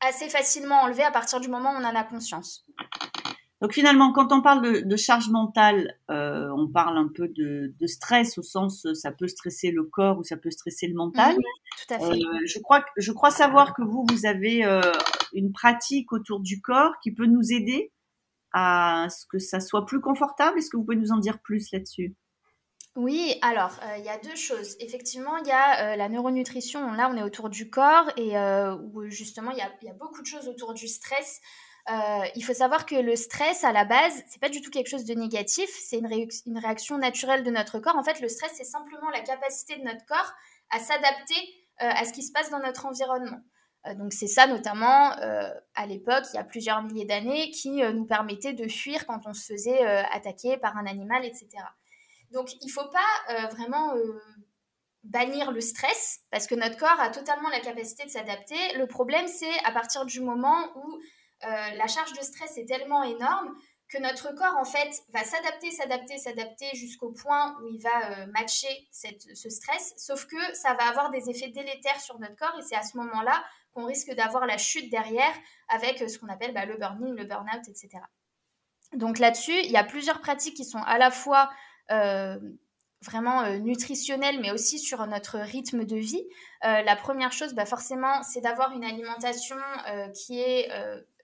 assez 0.00 0.28
facilement 0.28 0.82
enlever 0.82 1.02
à 1.02 1.10
partir 1.10 1.40
du 1.40 1.48
moment 1.48 1.72
où 1.72 1.76
on 1.76 1.84
en 1.84 1.94
a 1.94 2.04
conscience. 2.04 2.64
Donc 3.62 3.72
finalement, 3.72 4.12
quand 4.12 4.32
on 4.32 4.42
parle 4.42 4.84
de, 4.84 4.96
charge 4.96 5.30
mentale, 5.30 5.96
euh, 6.10 6.50
on 6.56 6.68
parle 6.68 6.98
un 6.98 7.08
peu 7.08 7.28
de, 7.28 7.72
stress 7.86 8.36
au 8.36 8.42
sens 8.42 8.86
ça 8.92 9.12
peut 9.12 9.28
stresser 9.28 9.70
le 9.70 9.84
corps 9.84 10.18
ou 10.18 10.24
ça 10.24 10.36
peut 10.36 10.50
stresser 10.50 10.88
le 10.88 10.94
mental. 10.94 11.34
Tout 11.36 11.94
à 11.94 11.98
fait. 11.98 12.04
Euh, 12.04 12.38
je, 12.44 12.58
crois, 12.58 12.84
je 12.96 13.12
crois 13.12 13.30
savoir 13.30 13.72
que 13.74 13.82
vous, 13.82 14.04
vous 14.10 14.26
avez 14.26 14.64
euh, 14.64 14.80
une 15.32 15.52
pratique 15.52 16.12
autour 16.12 16.40
du 16.40 16.60
corps 16.60 16.92
qui 17.02 17.14
peut 17.14 17.26
nous 17.26 17.52
aider 17.52 17.92
à 18.52 19.06
ce 19.08 19.24
que 19.26 19.38
ça 19.38 19.60
soit 19.60 19.86
plus 19.86 20.00
confortable. 20.00 20.58
Est-ce 20.58 20.68
que 20.68 20.76
vous 20.76 20.84
pouvez 20.84 20.96
nous 20.96 21.12
en 21.12 21.18
dire 21.18 21.38
plus 21.40 21.70
là-dessus? 21.72 22.14
Oui, 22.94 23.38
alors 23.40 23.78
euh, 23.82 23.96
il 23.98 24.04
y 24.04 24.10
a 24.10 24.18
deux 24.18 24.36
choses. 24.36 24.76
Effectivement, 24.78 25.38
il 25.38 25.46
y 25.46 25.50
a 25.50 25.92
euh, 25.92 25.96
la 25.96 26.10
neuronutrition. 26.10 26.92
Là, 26.92 27.10
on 27.10 27.16
est 27.16 27.22
autour 27.22 27.48
du 27.48 27.70
corps 27.70 28.10
et 28.18 28.36
euh, 28.36 28.76
où 28.76 29.08
justement, 29.08 29.50
il 29.50 29.56
y, 29.56 29.62
a, 29.62 29.94
beaucoup 29.94 30.20
de 30.20 30.26
choses 30.26 30.46
autour 30.46 30.74
du 30.74 30.88
stress. 30.88 31.40
Il 31.88 32.42
faut 32.44 32.54
savoir 32.54 32.86
que 32.86 32.94
le 32.94 33.16
stress, 33.16 33.64
à 33.64 33.72
la 33.72 33.84
base, 33.84 34.22
c'est 34.28 34.40
pas 34.40 34.48
du 34.48 34.60
tout 34.60 34.70
quelque 34.70 34.88
chose 34.88 35.04
de 35.04 35.14
négatif. 35.14 35.68
C'est 35.80 35.98
une, 35.98 36.58
réaction 36.58 36.98
naturelle 36.98 37.42
de 37.42 37.50
notre 37.50 37.78
corps. 37.78 37.96
En 37.96 38.04
fait, 38.04 38.20
le 38.20 38.28
stress, 38.28 38.52
c'est 38.54 38.64
simplement 38.64 39.10
la 39.10 39.20
capacité 39.20 39.76
de 39.76 39.82
notre 39.82 40.04
corps 40.06 40.32
à 40.70 40.78
s'adapter 40.78 41.34
à 41.78 42.04
ce 42.04 42.12
qui 42.12 42.22
se 42.22 42.32
passe 42.32 42.50
dans 42.50 42.60
notre 42.60 42.86
environnement. 42.86 43.40
donc 43.96 44.12
c'est 44.12 44.28
ça 44.28 44.46
notamment 44.46 45.10
à 45.74 45.86
l'époque, 45.86 46.24
il 46.32 46.36
y 46.36 46.40
a 46.40 46.44
plusieurs 46.44 46.82
milliers 46.82 47.06
d'années, 47.06 47.50
qui 47.50 47.82
nous 47.82 48.06
permettait 48.06 48.52
de 48.52 48.68
fuir 48.68 49.06
quand 49.06 49.26
on 49.26 49.34
se 49.34 49.52
faisait 49.52 49.84
attaquer 49.86 50.56
par 50.58 50.76
un 50.76 50.86
animal, 50.86 51.24
etc. 51.24 51.48
Donc, 52.32 52.50
il 52.62 52.70
faut 52.70 52.88
pas 52.88 53.34
euh, 53.34 53.46
vraiment 53.48 53.94
euh, 53.94 54.20
bannir 55.04 55.52
le 55.52 55.60
stress 55.60 56.20
parce 56.30 56.46
que 56.46 56.54
notre 56.54 56.78
corps 56.78 56.98
a 56.98 57.10
totalement 57.10 57.50
la 57.50 57.60
capacité 57.60 58.04
de 58.04 58.10
s'adapter. 58.10 58.56
Le 58.76 58.86
problème, 58.86 59.28
c'est 59.28 59.58
à 59.64 59.72
partir 59.72 60.06
du 60.06 60.20
moment 60.20 60.66
où 60.76 60.94
euh, 60.94 61.00
la 61.42 61.86
charge 61.86 62.12
de 62.12 62.22
stress 62.22 62.56
est 62.58 62.66
tellement 62.66 63.02
énorme 63.02 63.54
que 63.88 63.98
notre 63.98 64.34
corps, 64.34 64.56
en 64.56 64.64
fait, 64.64 64.90
va 65.12 65.22
s'adapter, 65.22 65.70
s'adapter, 65.70 66.16
s'adapter 66.16 66.70
jusqu'au 66.74 67.10
point 67.12 67.56
où 67.60 67.68
il 67.68 67.82
va 67.82 68.26
matcher 68.26 68.88
ce 68.90 69.50
stress. 69.50 69.92
Sauf 69.96 70.26
que 70.26 70.54
ça 70.54 70.74
va 70.74 70.88
avoir 70.88 71.10
des 71.10 71.28
effets 71.28 71.50
délétères 71.50 72.00
sur 72.00 72.18
notre 72.18 72.36
corps 72.36 72.56
et 72.58 72.62
c'est 72.62 72.76
à 72.76 72.82
ce 72.82 72.96
moment-là 72.96 73.44
qu'on 73.74 73.86
risque 73.86 74.12
d'avoir 74.14 74.46
la 74.46 74.58
chute 74.58 74.90
derrière 74.90 75.34
avec 75.68 75.98
ce 76.08 76.18
qu'on 76.18 76.28
appelle 76.28 76.54
bah, 76.54 76.64
le 76.64 76.76
burn-in, 76.76 77.12
le 77.12 77.24
burn-out, 77.24 77.68
etc. 77.68 78.02
Donc 78.94 79.18
là-dessus, 79.18 79.58
il 79.64 79.70
y 79.70 79.76
a 79.76 79.84
plusieurs 79.84 80.20
pratiques 80.20 80.54
qui 80.54 80.64
sont 80.64 80.82
à 80.82 80.98
la 80.98 81.10
fois 81.10 81.50
euh, 81.90 82.38
vraiment 83.00 83.42
euh, 83.42 83.58
nutritionnel, 83.58 84.40
mais 84.40 84.52
aussi 84.52 84.78
sur 84.78 85.04
notre 85.06 85.38
rythme 85.38 85.84
de 85.84 85.96
vie. 85.96 86.22
Euh, 86.64 86.82
la 86.82 86.94
première 86.94 87.32
chose, 87.32 87.54
bah 87.54 87.64
forcément, 87.64 88.22
c'est 88.22 88.40
d'avoir 88.40 88.72
une 88.72 88.84
alimentation 88.84 89.56
qui 90.14 90.40
est 90.40 90.70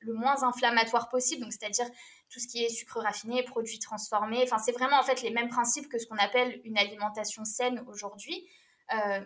le 0.00 0.12
moins 0.14 0.42
inflammatoire 0.42 1.08
possible, 1.08 1.42
donc 1.42 1.52
c'est-à-dire 1.52 1.86
tout 2.30 2.40
ce 2.40 2.46
qui 2.46 2.62
est 2.64 2.68
sucre 2.68 3.00
raffiné, 3.00 3.42
produits 3.42 3.78
transformés. 3.78 4.42
Enfin, 4.42 4.58
c'est 4.58 4.72
vraiment 4.72 4.98
en 4.98 5.02
fait 5.02 5.22
les 5.22 5.30
mêmes 5.30 5.48
principes 5.48 5.88
que 5.88 5.98
ce 5.98 6.06
qu'on 6.06 6.16
appelle 6.16 6.60
une 6.64 6.78
alimentation 6.78 7.44
saine 7.44 7.84
aujourd'hui. 7.88 8.46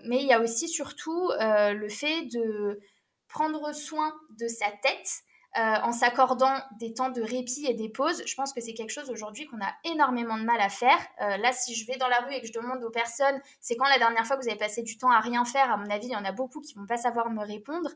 mais 0.04 0.20
il 0.20 0.26
y 0.26 0.32
a 0.32 0.40
aussi 0.40 0.68
surtout 0.68 1.30
le 1.38 1.88
fait 1.88 2.26
de 2.26 2.80
prendre 3.28 3.72
soin 3.72 4.14
de 4.38 4.46
sa 4.46 4.70
tête 4.70 5.24
euh, 5.58 5.60
en 5.82 5.92
s'accordant 5.92 6.54
des 6.80 6.94
temps 6.94 7.10
de 7.10 7.20
répit 7.20 7.66
et 7.66 7.74
des 7.74 7.90
pauses. 7.90 8.22
Je 8.24 8.34
pense 8.36 8.54
que 8.54 8.62
c'est 8.62 8.72
quelque 8.72 8.90
chose 8.90 9.10
aujourd'hui 9.10 9.46
qu'on 9.46 9.60
a 9.60 9.70
énormément 9.84 10.38
de 10.38 10.44
mal 10.44 10.58
à 10.58 10.70
faire. 10.70 10.98
Euh, 11.20 11.36
là, 11.36 11.52
si 11.52 11.74
je 11.74 11.86
vais 11.86 11.98
dans 11.98 12.08
la 12.08 12.20
rue 12.20 12.32
et 12.32 12.40
que 12.40 12.46
je 12.46 12.54
demande 12.54 12.82
aux 12.82 12.90
personnes, 12.90 13.38
c'est 13.60 13.76
quand 13.76 13.86
la 13.86 13.98
dernière 13.98 14.26
fois 14.26 14.38
que 14.38 14.42
vous 14.42 14.48
avez 14.48 14.56
passé 14.56 14.82
du 14.82 14.96
temps 14.96 15.10
à 15.10 15.20
rien 15.20 15.44
faire, 15.44 15.70
à 15.70 15.76
mon 15.76 15.90
avis, 15.90 16.06
il 16.06 16.12
y 16.12 16.16
en 16.16 16.24
a 16.24 16.32
beaucoup 16.32 16.62
qui 16.62 16.72
vont 16.72 16.86
pas 16.86 16.96
savoir 16.96 17.28
me 17.28 17.44
répondre. 17.44 17.90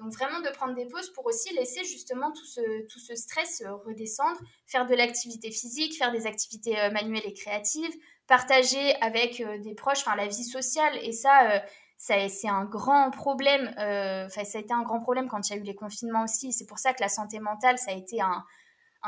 Donc 0.00 0.12
vraiment 0.12 0.40
de 0.40 0.48
prendre 0.48 0.74
des 0.74 0.86
pauses 0.86 1.10
pour 1.12 1.26
aussi 1.26 1.54
laisser 1.54 1.84
justement 1.84 2.32
tout 2.32 2.44
ce, 2.44 2.86
tout 2.88 2.98
ce 2.98 3.14
stress 3.14 3.62
euh, 3.62 3.74
redescendre, 3.86 4.40
faire 4.66 4.86
de 4.86 4.94
l'activité 4.94 5.50
physique, 5.50 5.96
faire 5.96 6.10
des 6.10 6.26
activités 6.26 6.74
manuelles 6.90 7.26
et 7.26 7.34
créatives, 7.34 7.94
partager 8.26 8.94
avec 9.00 9.42
des 9.62 9.74
proches, 9.74 10.00
enfin 10.00 10.16
la 10.16 10.26
vie 10.26 10.44
sociale. 10.44 10.98
Et 11.02 11.12
ça, 11.12 11.62
c'est 12.00 12.48
un 12.48 12.64
grand 12.64 13.10
problème. 13.10 13.74
Euh, 13.78 14.28
ça 14.28 14.40
a 14.40 14.60
été 14.60 14.72
un 14.72 14.82
grand 14.82 15.00
problème 15.00 15.28
quand 15.28 15.48
il 15.48 15.54
y 15.54 15.58
a 15.58 15.60
eu 15.60 15.64
les 15.64 15.74
confinements 15.74 16.24
aussi. 16.24 16.52
C'est 16.52 16.66
pour 16.66 16.78
ça 16.78 16.94
que 16.94 17.02
la 17.02 17.08
santé 17.08 17.40
mentale, 17.40 17.78
ça 17.78 17.90
a 17.90 17.94
été 17.94 18.20
un, 18.20 18.44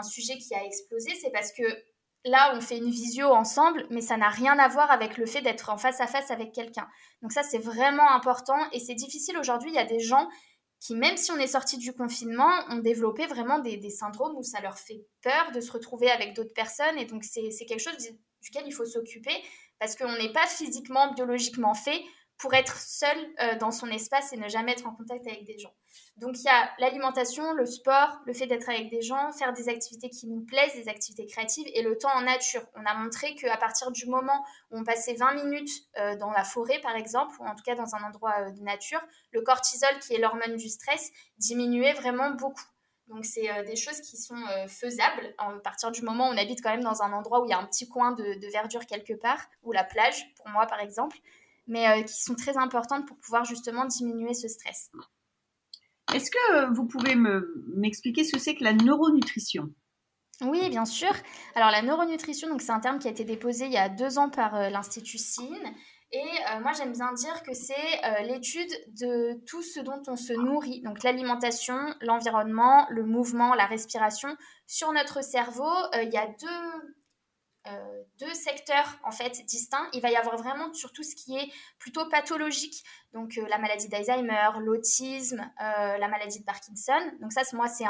sujet 0.03 0.37
qui 0.39 0.55
a 0.55 0.65
explosé. 0.65 1.11
C'est 1.21 1.31
parce 1.31 1.53
que 1.53 1.63
là, 2.25 2.53
on 2.55 2.61
fait 2.61 2.77
une 2.77 2.91
visio 2.91 3.29
ensemble, 3.29 3.87
mais 3.91 4.03
ça 4.03 4.17
n'a 4.17 4.29
rien 4.29 4.59
à 4.59 4.69
voir 4.69 4.91
avec 4.91 5.17
le 5.17 5.27
fait 5.27 5.41
d'être 5.41 5.71
en 5.71 5.79
face 5.79 6.01
à 6.01 6.07
face 6.07 6.31
avec 6.31 6.53
quelqu'un. 6.53 6.87
Donc 7.23 7.33
ça, 7.33 7.43
c'est 7.43 7.59
vraiment 7.59 8.11
important 8.11 8.59
et 8.73 8.79
c'est 8.79 8.95
difficile 8.95 9.39
aujourd'hui. 9.39 9.71
Il 9.71 9.75
y 9.75 9.79
a 9.79 9.87
des 9.87 10.01
gens 10.01 10.29
qui, 10.83 10.97
même 10.97 11.17
si 11.17 11.31
on 11.31 11.37
est 11.37 11.47
sorti 11.47 11.79
du 11.79 11.93
confinement, 11.93 12.51
ont 12.69 12.79
développé 12.79 13.27
vraiment 13.27 13.61
des, 13.61 13.89
syndromes 13.89 14.37
où 14.37 14.43
ça 14.43 14.61
leur 14.61 14.79
fait 14.79 15.07
peur 15.23 15.53
de 15.55 15.61
se 15.61 15.71
retrouver 15.71 16.11
avec 16.11 16.35
d'autres 16.35 16.53
personnes. 16.55 16.99
Et 16.99 17.05
donc, 17.05 17.23
c'est 17.23 17.51
quelque 17.67 17.81
chose 17.81 17.97
duquel 18.41 18.65
il 18.67 18.73
faut 18.73 18.85
s'occuper 18.85 19.31
parce 19.79 19.95
qu'on 19.95 20.13
n'est 20.19 20.33
pas 20.33 20.47
physiquement, 20.49 21.13
biologiquement 21.13 21.75
fait 21.75 22.03
pour 22.43 22.55
être 22.55 22.77
seul 22.77 23.17
euh, 23.41 23.57
dans 23.59 23.71
son 23.71 23.87
espace 23.87 24.33
et 24.33 24.37
ne 24.37 24.49
jamais 24.49 24.73
être 24.73 24.85
en 24.85 24.93
contact 24.93 25.25
avec 25.29 25.45
des 25.45 25.61
gens. 25.61 25.73
Donc 26.17 26.37
il 26.41 26.43
y 26.43 26.49
a 26.49 26.73
l'alimentation, 26.81 27.53
le 27.53 27.65
sport, 27.67 28.19
le 28.27 28.33
fait 28.33 28.49
d'être 28.49 28.69
avec 28.69 28.91
des 28.91 29.01
gens, 29.01 29.31
faire 29.31 29.53
des 29.53 29.69
activités 29.69 30.11
qui 30.11 30.27
nous 30.27 30.41
plaisent, 30.41 30.75
des 30.75 30.89
activités 30.89 31.25
créatives 31.27 31.69
et 31.73 31.83
le 31.83 31.97
temps 31.97 32.13
en 32.13 32.23
nature. 32.23 32.63
On 32.75 32.85
a 32.85 32.95
montré 32.95 33.37
qu'à 33.37 33.57
partir 33.59 33.93
du 33.93 34.07
moment 34.07 34.45
où 34.73 34.79
on 34.81 34.83
passait 34.83 35.15
20 35.15 35.35
minutes 35.45 35.71
euh, 35.99 36.17
dans 36.17 36.33
la 36.33 36.43
forêt 36.43 36.81
par 36.81 36.97
exemple, 36.97 37.37
ou 37.39 37.47
en 37.47 37.55
tout 37.55 37.63
cas 37.63 37.77
dans 37.77 37.95
un 37.95 38.03
endroit 38.03 38.35
euh, 38.41 38.51
de 38.51 38.61
nature, 38.61 39.01
le 39.31 39.43
cortisol 39.43 39.97
qui 40.01 40.15
est 40.15 40.19
l'hormone 40.19 40.57
du 40.57 40.69
stress 40.69 41.13
diminuait 41.39 41.93
vraiment 41.93 42.31
beaucoup. 42.31 42.65
Donc, 43.09 43.25
c'est 43.27 43.65
des 43.65 43.77
choses 43.77 44.01
qui 44.01 44.17
sont 44.17 44.43
faisables 44.69 45.35
à 45.37 45.51
partir 45.63 45.91
du 45.91 46.01
moment 46.03 46.29
où 46.29 46.33
on 46.33 46.37
habite 46.39 46.63
quand 46.63 46.71
même 46.71 46.85
dans 46.85 47.03
un 47.03 47.13
endroit 47.13 47.43
où 47.43 47.45
il 47.45 47.51
y 47.51 47.53
a 47.53 47.59
un 47.59 47.67
petit 47.67 47.87
coin 47.87 48.13
de, 48.13 48.41
de 48.41 48.47
verdure 48.53 48.87
quelque 48.87 49.13
part, 49.13 49.45
ou 49.65 49.73
la 49.73 49.85
plage, 49.85 50.33
pour 50.37 50.49
moi 50.49 50.67
par 50.67 50.81
exemple 50.81 51.19
mais 51.67 51.89
euh, 51.89 52.03
qui 52.03 52.23
sont 52.23 52.35
très 52.35 52.57
importantes 52.57 53.07
pour 53.07 53.17
pouvoir 53.19 53.45
justement 53.45 53.85
diminuer 53.85 54.35
ce 54.35 54.49
stress. 54.49 54.91
Est-ce 56.13 56.31
que 56.31 56.75
vous 56.75 56.87
pouvez 56.87 57.15
m'expliquer 57.75 58.25
ce 58.25 58.33
que 58.33 58.39
c'est 58.39 58.55
que 58.55 58.65
la 58.65 58.73
neuronutrition? 58.73 59.69
Oui, 60.43 60.69
bien 60.71 60.85
sûr. 60.85 61.13
Alors 61.55 61.71
la 61.71 61.83
neuronutrition, 61.83 62.49
donc 62.49 62.63
c'est 62.63 62.73
un 62.73 62.81
terme 62.81 62.99
qui 62.99 63.07
a 63.07 63.11
été 63.11 63.25
déposé 63.25 63.67
il 63.67 63.73
y 63.73 63.79
a 63.79 63.89
deux 63.89 64.19
ans 64.19 64.29
par 64.29 64.55
euh, 64.55 64.69
l'Institut 64.69 65.19
SIN. 65.19 65.55
Et 66.15 66.19
euh, 66.19 66.61
moi, 66.61 66.73
j'aime 66.77 66.93
bien 66.93 67.11
dire 67.15 67.43
que 67.43 67.55
c'est 67.55 68.25
l'étude 68.27 68.71
de 69.01 69.43
tout 69.47 69.63
ce 69.63 69.81
dont 69.81 70.03
on 70.09 70.17
se 70.17 70.35
nourrit, 70.35 70.83
donc 70.83 71.03
l'alimentation, 71.05 71.79
l'environnement, 72.03 72.87
le 72.91 73.05
mouvement, 73.05 73.55
la 73.55 73.65
respiration. 73.65 74.29
Sur 74.67 74.93
notre 74.93 75.25
cerveau, 75.25 75.73
il 75.95 76.11
y 76.13 76.19
a 76.19 76.27
deux 76.27 76.93
euh, 77.69 78.03
deux 78.19 78.35
secteurs 78.35 78.99
en 79.05 79.13
fait 79.13 79.45
distincts. 79.47 79.89
Il 79.93 80.01
va 80.01 80.11
y 80.11 80.17
avoir 80.17 80.37
vraiment 80.37 80.73
sur 80.75 80.93
tout 80.93 81.05
ce 81.05 81.15
qui 81.15 81.37
est 81.37 81.49
plutôt 81.79 82.09
pathologique, 82.09 82.83
donc 83.13 83.39
euh, 83.39 83.47
la 83.49 83.59
maladie 83.59 83.89
d'Alzheimer, 83.89 84.51
l'autisme, 84.61 85.41
euh, 85.61 85.97
la 85.97 86.09
maladie 86.09 86.41
de 86.41 86.45
Parkinson. 86.45 87.01
Donc 87.21 87.33
ça, 87.33 87.43
moi, 87.53 87.69
c'est 87.69 87.85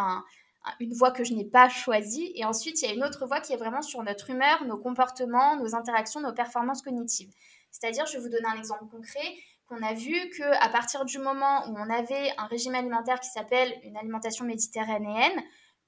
une 0.79 0.93
voie 0.93 1.11
que 1.11 1.25
je 1.25 1.33
n'ai 1.33 1.47
pas 1.47 1.71
choisie. 1.71 2.33
Et 2.35 2.45
ensuite, 2.45 2.83
il 2.83 2.89
y 2.89 2.93
a 2.93 2.95
une 2.95 3.03
autre 3.03 3.27
voie 3.27 3.41
qui 3.41 3.55
est 3.55 3.57
vraiment 3.57 3.81
sur 3.81 4.03
notre 4.03 4.29
humeur, 4.29 4.65
nos 4.67 4.77
comportements, 4.77 5.57
nos 5.57 5.75
interactions, 5.75 6.21
nos 6.21 6.35
performances 6.35 6.83
cognitives. 6.83 7.33
C'est-à-dire, 7.71 8.05
je 8.05 8.19
vais 8.19 8.23
vous 8.23 8.29
donner 8.29 8.49
un 8.49 8.59
exemple 8.59 8.85
concret 8.91 9.37
qu'on 9.69 9.83
a 9.83 9.95
vu 9.95 10.15
que 10.37 10.43
à 10.63 10.69
partir 10.69 11.07
du 11.07 11.19
moment 11.19 11.67
où 11.69 11.75
on 11.79 11.89
avait 11.89 12.35
un 12.37 12.45
régime 12.45 12.75
alimentaire 12.75 13.21
qui 13.21 13.31
s'appelle 13.31 13.73
une 13.85 13.97
alimentation 13.97 14.45
méditerranéenne, 14.45 15.43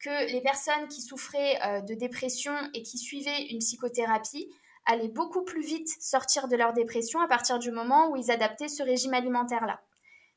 que 0.05 0.31
les 0.31 0.43
personnes 0.43 0.87
qui 0.89 1.01
souffraient 1.01 1.59
euh, 1.65 1.81
de 1.81 1.95
dépression 1.95 2.53
et 2.75 2.83
qui 2.83 2.99
suivaient 2.99 3.47
une 3.51 3.61
psychothérapie 3.61 4.49
allaient 4.85 5.09
beaucoup 5.09 5.45
plus 5.45 5.63
vite 5.63 5.89
sortir 6.01 6.47
de 6.47 6.57
leur 6.57 6.75
dépression 6.75 7.21
à 7.21 7.29
partir 7.29 7.59
du 7.59 7.71
moment 7.71 8.11
où 8.11 8.17
ils 8.17 8.31
adaptaient 8.31 8.69
ce 8.69 8.83
régime 8.83 9.15
alimentaire-là. 9.15 9.81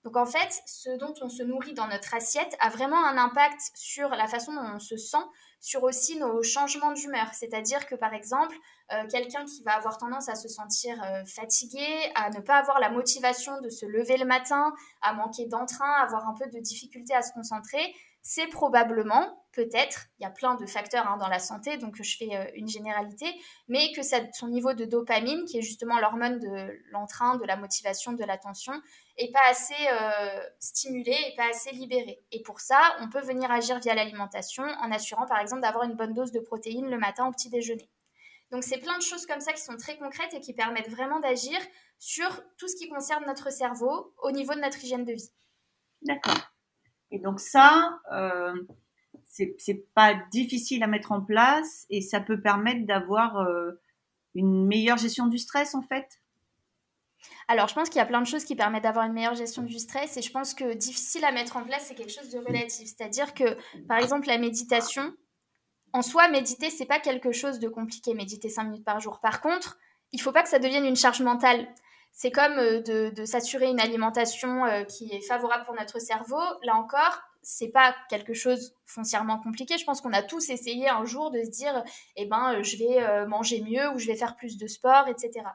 Donc 0.05 0.15
en 0.15 0.25
fait, 0.25 0.61
ce 0.65 0.97
dont 0.97 1.13
on 1.21 1.27
se 1.27 1.43
nourrit 1.43 1.73
dans 1.73 1.87
notre 1.87 2.13
assiette 2.13 2.55
a 2.61 2.69
vraiment 2.69 3.03
un 3.05 3.17
impact 3.17 3.59
sur 3.75 4.07
la 4.09 4.27
façon 4.27 4.53
dont 4.53 4.75
on 4.75 4.79
se 4.79 4.95
sent, 4.95 5.17
sur 5.59 5.83
aussi 5.83 6.17
nos 6.17 6.41
changements 6.43 6.93
d'humeur. 6.93 7.33
C'est-à-dire 7.33 7.85
que 7.87 7.95
par 7.95 8.13
exemple, 8.13 8.55
euh, 8.93 9.05
quelqu'un 9.11 9.43
qui 9.43 9.63
va 9.63 9.73
avoir 9.73 9.97
tendance 9.97 10.29
à 10.29 10.35
se 10.35 10.47
sentir 10.47 10.95
euh, 11.03 11.25
fatigué, 11.25 11.85
à 12.15 12.29
ne 12.29 12.39
pas 12.39 12.55
avoir 12.55 12.79
la 12.79 12.89
motivation 12.89 13.59
de 13.59 13.69
se 13.69 13.85
lever 13.85 14.15
le 14.15 14.25
matin, 14.25 14.73
à 15.01 15.13
manquer 15.13 15.45
d'entrain, 15.47 15.91
à 15.99 16.03
avoir 16.03 16.25
un 16.29 16.35
peu 16.35 16.47
de 16.47 16.59
difficulté 16.59 17.13
à 17.13 17.21
se 17.21 17.33
concentrer, 17.33 17.93
c'est 18.29 18.47
probablement, 18.47 19.41
peut-être, 19.53 20.07
il 20.19 20.23
y 20.23 20.25
a 20.25 20.29
plein 20.29 20.55
de 20.55 20.65
facteurs 20.65 21.07
hein, 21.07 21.15
dans 21.15 21.29
la 21.29 21.39
santé, 21.39 21.77
donc 21.77 21.95
je 21.95 22.17
fais 22.17 22.35
euh, 22.35 22.51
une 22.55 22.67
généralité, 22.67 23.25
mais 23.69 23.93
que 23.93 24.01
son 24.33 24.49
niveau 24.49 24.73
de 24.73 24.83
dopamine, 24.83 25.45
qui 25.45 25.59
est 25.59 25.61
justement 25.61 25.97
l'hormone 25.97 26.37
de 26.37 26.77
l'entrain, 26.91 27.37
de 27.37 27.45
la 27.45 27.55
motivation, 27.55 28.11
de 28.11 28.25
l'attention, 28.25 28.73
est 29.15 29.31
pas 29.31 29.47
assez 29.49 29.73
euh, 29.93 30.43
stimulé 30.59 31.13
et 31.13 31.35
pas 31.37 31.47
assez 31.51 31.71
libéré. 31.71 32.21
Et 32.33 32.41
pour 32.41 32.59
ça, 32.59 32.97
on 32.99 33.07
peut 33.07 33.21
venir 33.21 33.49
agir 33.49 33.79
via 33.79 33.95
l'alimentation 33.95 34.63
en 34.63 34.91
assurant 34.91 35.25
par 35.25 35.39
exemple 35.39 35.61
d'avoir 35.61 35.85
une 35.85 35.95
bonne 35.95 36.13
dose 36.13 36.33
de 36.33 36.41
protéines 36.41 36.89
le 36.89 36.97
matin 36.97 37.29
au 37.29 37.31
petit 37.31 37.49
déjeuner. 37.49 37.89
Donc 38.51 38.65
c'est 38.65 38.79
plein 38.79 38.97
de 38.97 39.03
choses 39.03 39.25
comme 39.25 39.39
ça 39.39 39.53
qui 39.53 39.61
sont 39.61 39.77
très 39.77 39.97
concrètes 39.97 40.33
et 40.33 40.41
qui 40.41 40.53
permettent 40.53 40.89
vraiment 40.89 41.21
d'agir 41.21 41.57
sur 41.97 42.43
tout 42.57 42.67
ce 42.67 42.75
qui 42.75 42.89
concerne 42.89 43.25
notre 43.25 43.53
cerveau 43.53 44.13
au 44.21 44.31
niveau 44.31 44.53
de 44.53 44.59
notre 44.59 44.83
hygiène 44.83 45.05
de 45.05 45.13
vie. 45.13 45.31
D'accord. 46.01 46.56
Et 47.11 47.19
donc 47.19 47.39
ça, 47.39 47.99
euh, 48.11 48.53
c'est 49.23 49.85
pas 49.93 50.13
difficile 50.31 50.83
à 50.83 50.87
mettre 50.87 51.11
en 51.11 51.21
place 51.21 51.85
et 51.89 52.01
ça 52.01 52.19
peut 52.19 52.41
permettre 52.41 52.85
d'avoir 52.85 53.37
euh, 53.37 53.71
une 54.35 54.65
meilleure 54.65 54.97
gestion 54.97 55.27
du 55.27 55.37
stress 55.37 55.75
en 55.75 55.81
fait. 55.81 56.21
Alors, 57.47 57.67
je 57.67 57.73
pense 57.73 57.89
qu'il 57.89 57.97
y 57.97 58.01
a 58.01 58.05
plein 58.05 58.21
de 58.21 58.27
choses 58.27 58.43
qui 58.43 58.55
permettent 58.55 58.83
d'avoir 58.83 59.05
une 59.05 59.13
meilleure 59.13 59.35
gestion 59.35 59.63
du 59.63 59.79
stress 59.79 60.17
et 60.17 60.21
je 60.21 60.31
pense 60.31 60.53
que 60.53 60.73
difficile 60.73 61.25
à 61.25 61.31
mettre 61.31 61.57
en 61.57 61.63
place, 61.63 61.85
c'est 61.87 61.95
quelque 61.95 62.11
chose 62.11 62.29
de 62.29 62.39
relatif. 62.39 62.87
C'est-à-dire 62.87 63.33
que, 63.33 63.57
par 63.87 63.97
exemple, 63.97 64.27
la 64.27 64.37
méditation, 64.37 65.13
en 65.93 66.01
soi, 66.01 66.27
méditer, 66.29 66.69
c'est 66.69 66.85
pas 66.85 66.99
quelque 66.99 67.31
chose 67.31 67.59
de 67.59 67.67
compliqué, 67.69 68.13
méditer 68.13 68.49
5 68.49 68.65
minutes 68.65 68.85
par 68.85 68.99
jour. 68.99 69.19
Par 69.19 69.41
contre, 69.41 69.77
il 70.11 70.21
faut 70.21 70.31
pas 70.31 70.43
que 70.43 70.49
ça 70.49 70.59
devienne 70.59 70.85
une 70.85 70.95
charge 70.95 71.21
mentale. 71.21 71.67
C'est 72.17 72.31
comme 72.31 72.57
euh, 72.57 72.81
de, 72.81 73.25
s'assurer 73.25 73.67
une 73.67 73.79
alimentation 73.79 74.65
euh, 74.65 74.83
qui 74.85 75.13
est 75.13 75.21
favorable 75.21 75.65
pour 75.65 75.75
notre 75.75 75.99
cerveau. 75.99 76.41
Là 76.63 76.75
encore, 76.75 77.21
c'est 77.43 77.67
pas 77.67 77.95
quelque 78.09 78.33
chose 78.33 78.73
foncièrement 78.87 79.37
compliqué. 79.39 79.77
Je 79.77 79.85
pense 79.85 80.01
qu'on 80.01 80.13
a 80.13 80.23
tous 80.23 80.49
essayé 80.49 80.89
un 80.89 81.05
jour 81.05 81.29
de 81.29 81.43
se 81.43 81.49
dire, 81.51 81.83
eh 82.15 82.25
ben, 82.25 82.55
euh, 82.55 82.63
je 82.63 82.75
vais 82.77 83.27
manger 83.27 83.61
mieux 83.61 83.91
ou 83.91 83.99
je 83.99 84.07
vais 84.07 84.15
faire 84.15 84.35
plus 84.35 84.57
de 84.57 84.65
sport, 84.65 85.07
etc. 85.07 85.45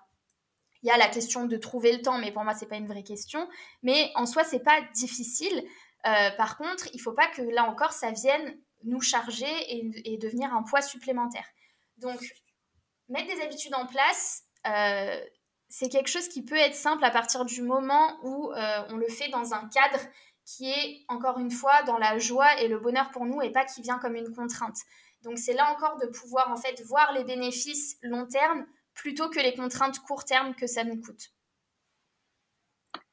Il 0.84 0.88
y 0.88 0.92
a 0.92 0.96
la 0.96 1.08
question 1.08 1.46
de 1.46 1.56
trouver 1.56 1.92
le 1.92 2.00
temps, 2.00 2.18
mais 2.18 2.30
pour 2.30 2.44
moi, 2.44 2.54
c'est 2.54 2.68
pas 2.68 2.76
une 2.76 2.86
vraie 2.86 3.02
question. 3.02 3.48
Mais 3.82 4.12
en 4.14 4.24
soi, 4.24 4.44
c'est 4.44 4.62
pas 4.62 4.80
difficile. 4.94 5.64
par 6.04 6.56
contre, 6.56 6.88
il 6.94 7.00
faut 7.00 7.12
pas 7.12 7.26
que 7.26 7.42
là 7.42 7.64
encore, 7.68 7.92
ça 7.92 8.12
vienne 8.12 8.56
nous 8.84 9.00
charger 9.00 9.52
et, 9.68 10.16
devenir 10.16 10.54
un 10.54 10.62
poids 10.62 10.80
supplémentaire. 10.80 11.46
Donc, 11.98 12.20
mettre 13.08 13.34
des 13.34 13.42
habitudes 13.42 13.74
en 13.74 13.86
place, 13.86 14.44
c'est 15.72 15.88
quelque 15.88 16.10
chose 16.10 16.28
qui 16.28 16.44
peut 16.44 16.56
être 16.56 16.74
simple 16.74 17.02
à 17.02 17.10
partir 17.10 17.46
du 17.46 17.62
moment 17.62 18.18
où 18.22 18.52
euh, 18.52 18.82
on 18.90 18.96
le 18.98 19.08
fait 19.08 19.30
dans 19.30 19.54
un 19.54 19.66
cadre 19.68 20.00
qui 20.44 20.70
est, 20.70 21.00
encore 21.08 21.38
une 21.38 21.50
fois, 21.50 21.82
dans 21.86 21.96
la 21.96 22.18
joie 22.18 22.60
et 22.60 22.68
le 22.68 22.78
bonheur 22.78 23.10
pour 23.10 23.24
nous 23.24 23.40
et 23.40 23.50
pas 23.50 23.64
qui 23.64 23.80
vient 23.80 23.98
comme 23.98 24.14
une 24.14 24.34
contrainte. 24.34 24.76
Donc 25.22 25.38
c'est 25.38 25.54
là 25.54 25.72
encore 25.72 25.96
de 25.98 26.06
pouvoir 26.08 26.50
en 26.50 26.56
fait 26.56 26.82
voir 26.82 27.14
les 27.14 27.24
bénéfices 27.24 27.96
long 28.02 28.26
terme 28.26 28.66
plutôt 28.92 29.30
que 29.30 29.40
les 29.40 29.54
contraintes 29.54 29.98
court 30.00 30.26
terme 30.26 30.54
que 30.54 30.66
ça 30.66 30.84
nous 30.84 31.00
coûte. 31.00 31.30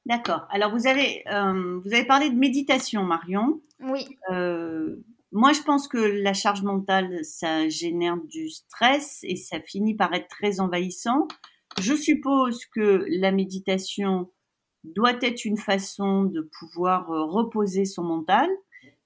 D'accord. 0.06 0.46
Alors 0.50 0.72
vous 0.72 0.86
avez, 0.86 1.26
euh, 1.30 1.80
vous 1.80 1.94
avez 1.94 2.06
parlé 2.06 2.30
de 2.30 2.36
méditation, 2.36 3.04
Marion. 3.04 3.62
Oui. 3.80 4.06
Euh, 4.32 4.98
moi, 5.32 5.54
je 5.54 5.62
pense 5.62 5.88
que 5.88 5.98
la 5.98 6.34
charge 6.34 6.64
mentale, 6.64 7.24
ça 7.24 7.70
génère 7.70 8.18
du 8.18 8.50
stress 8.50 9.20
et 9.24 9.38
ça 9.38 9.62
finit 9.62 9.96
par 9.96 10.14
être 10.14 10.28
très 10.28 10.60
envahissant. 10.60 11.30
Je 11.78 11.94
suppose 11.94 12.66
que 12.76 13.06
la 13.08 13.32
méditation 13.32 14.32
doit 14.84 15.18
être 15.22 15.46
une 15.46 15.58
façon 15.58 16.24
de 16.24 16.50
pouvoir 16.60 17.10
euh, 17.12 17.26
reposer 17.26 17.86
son 17.86 18.04
mental. 18.04 18.50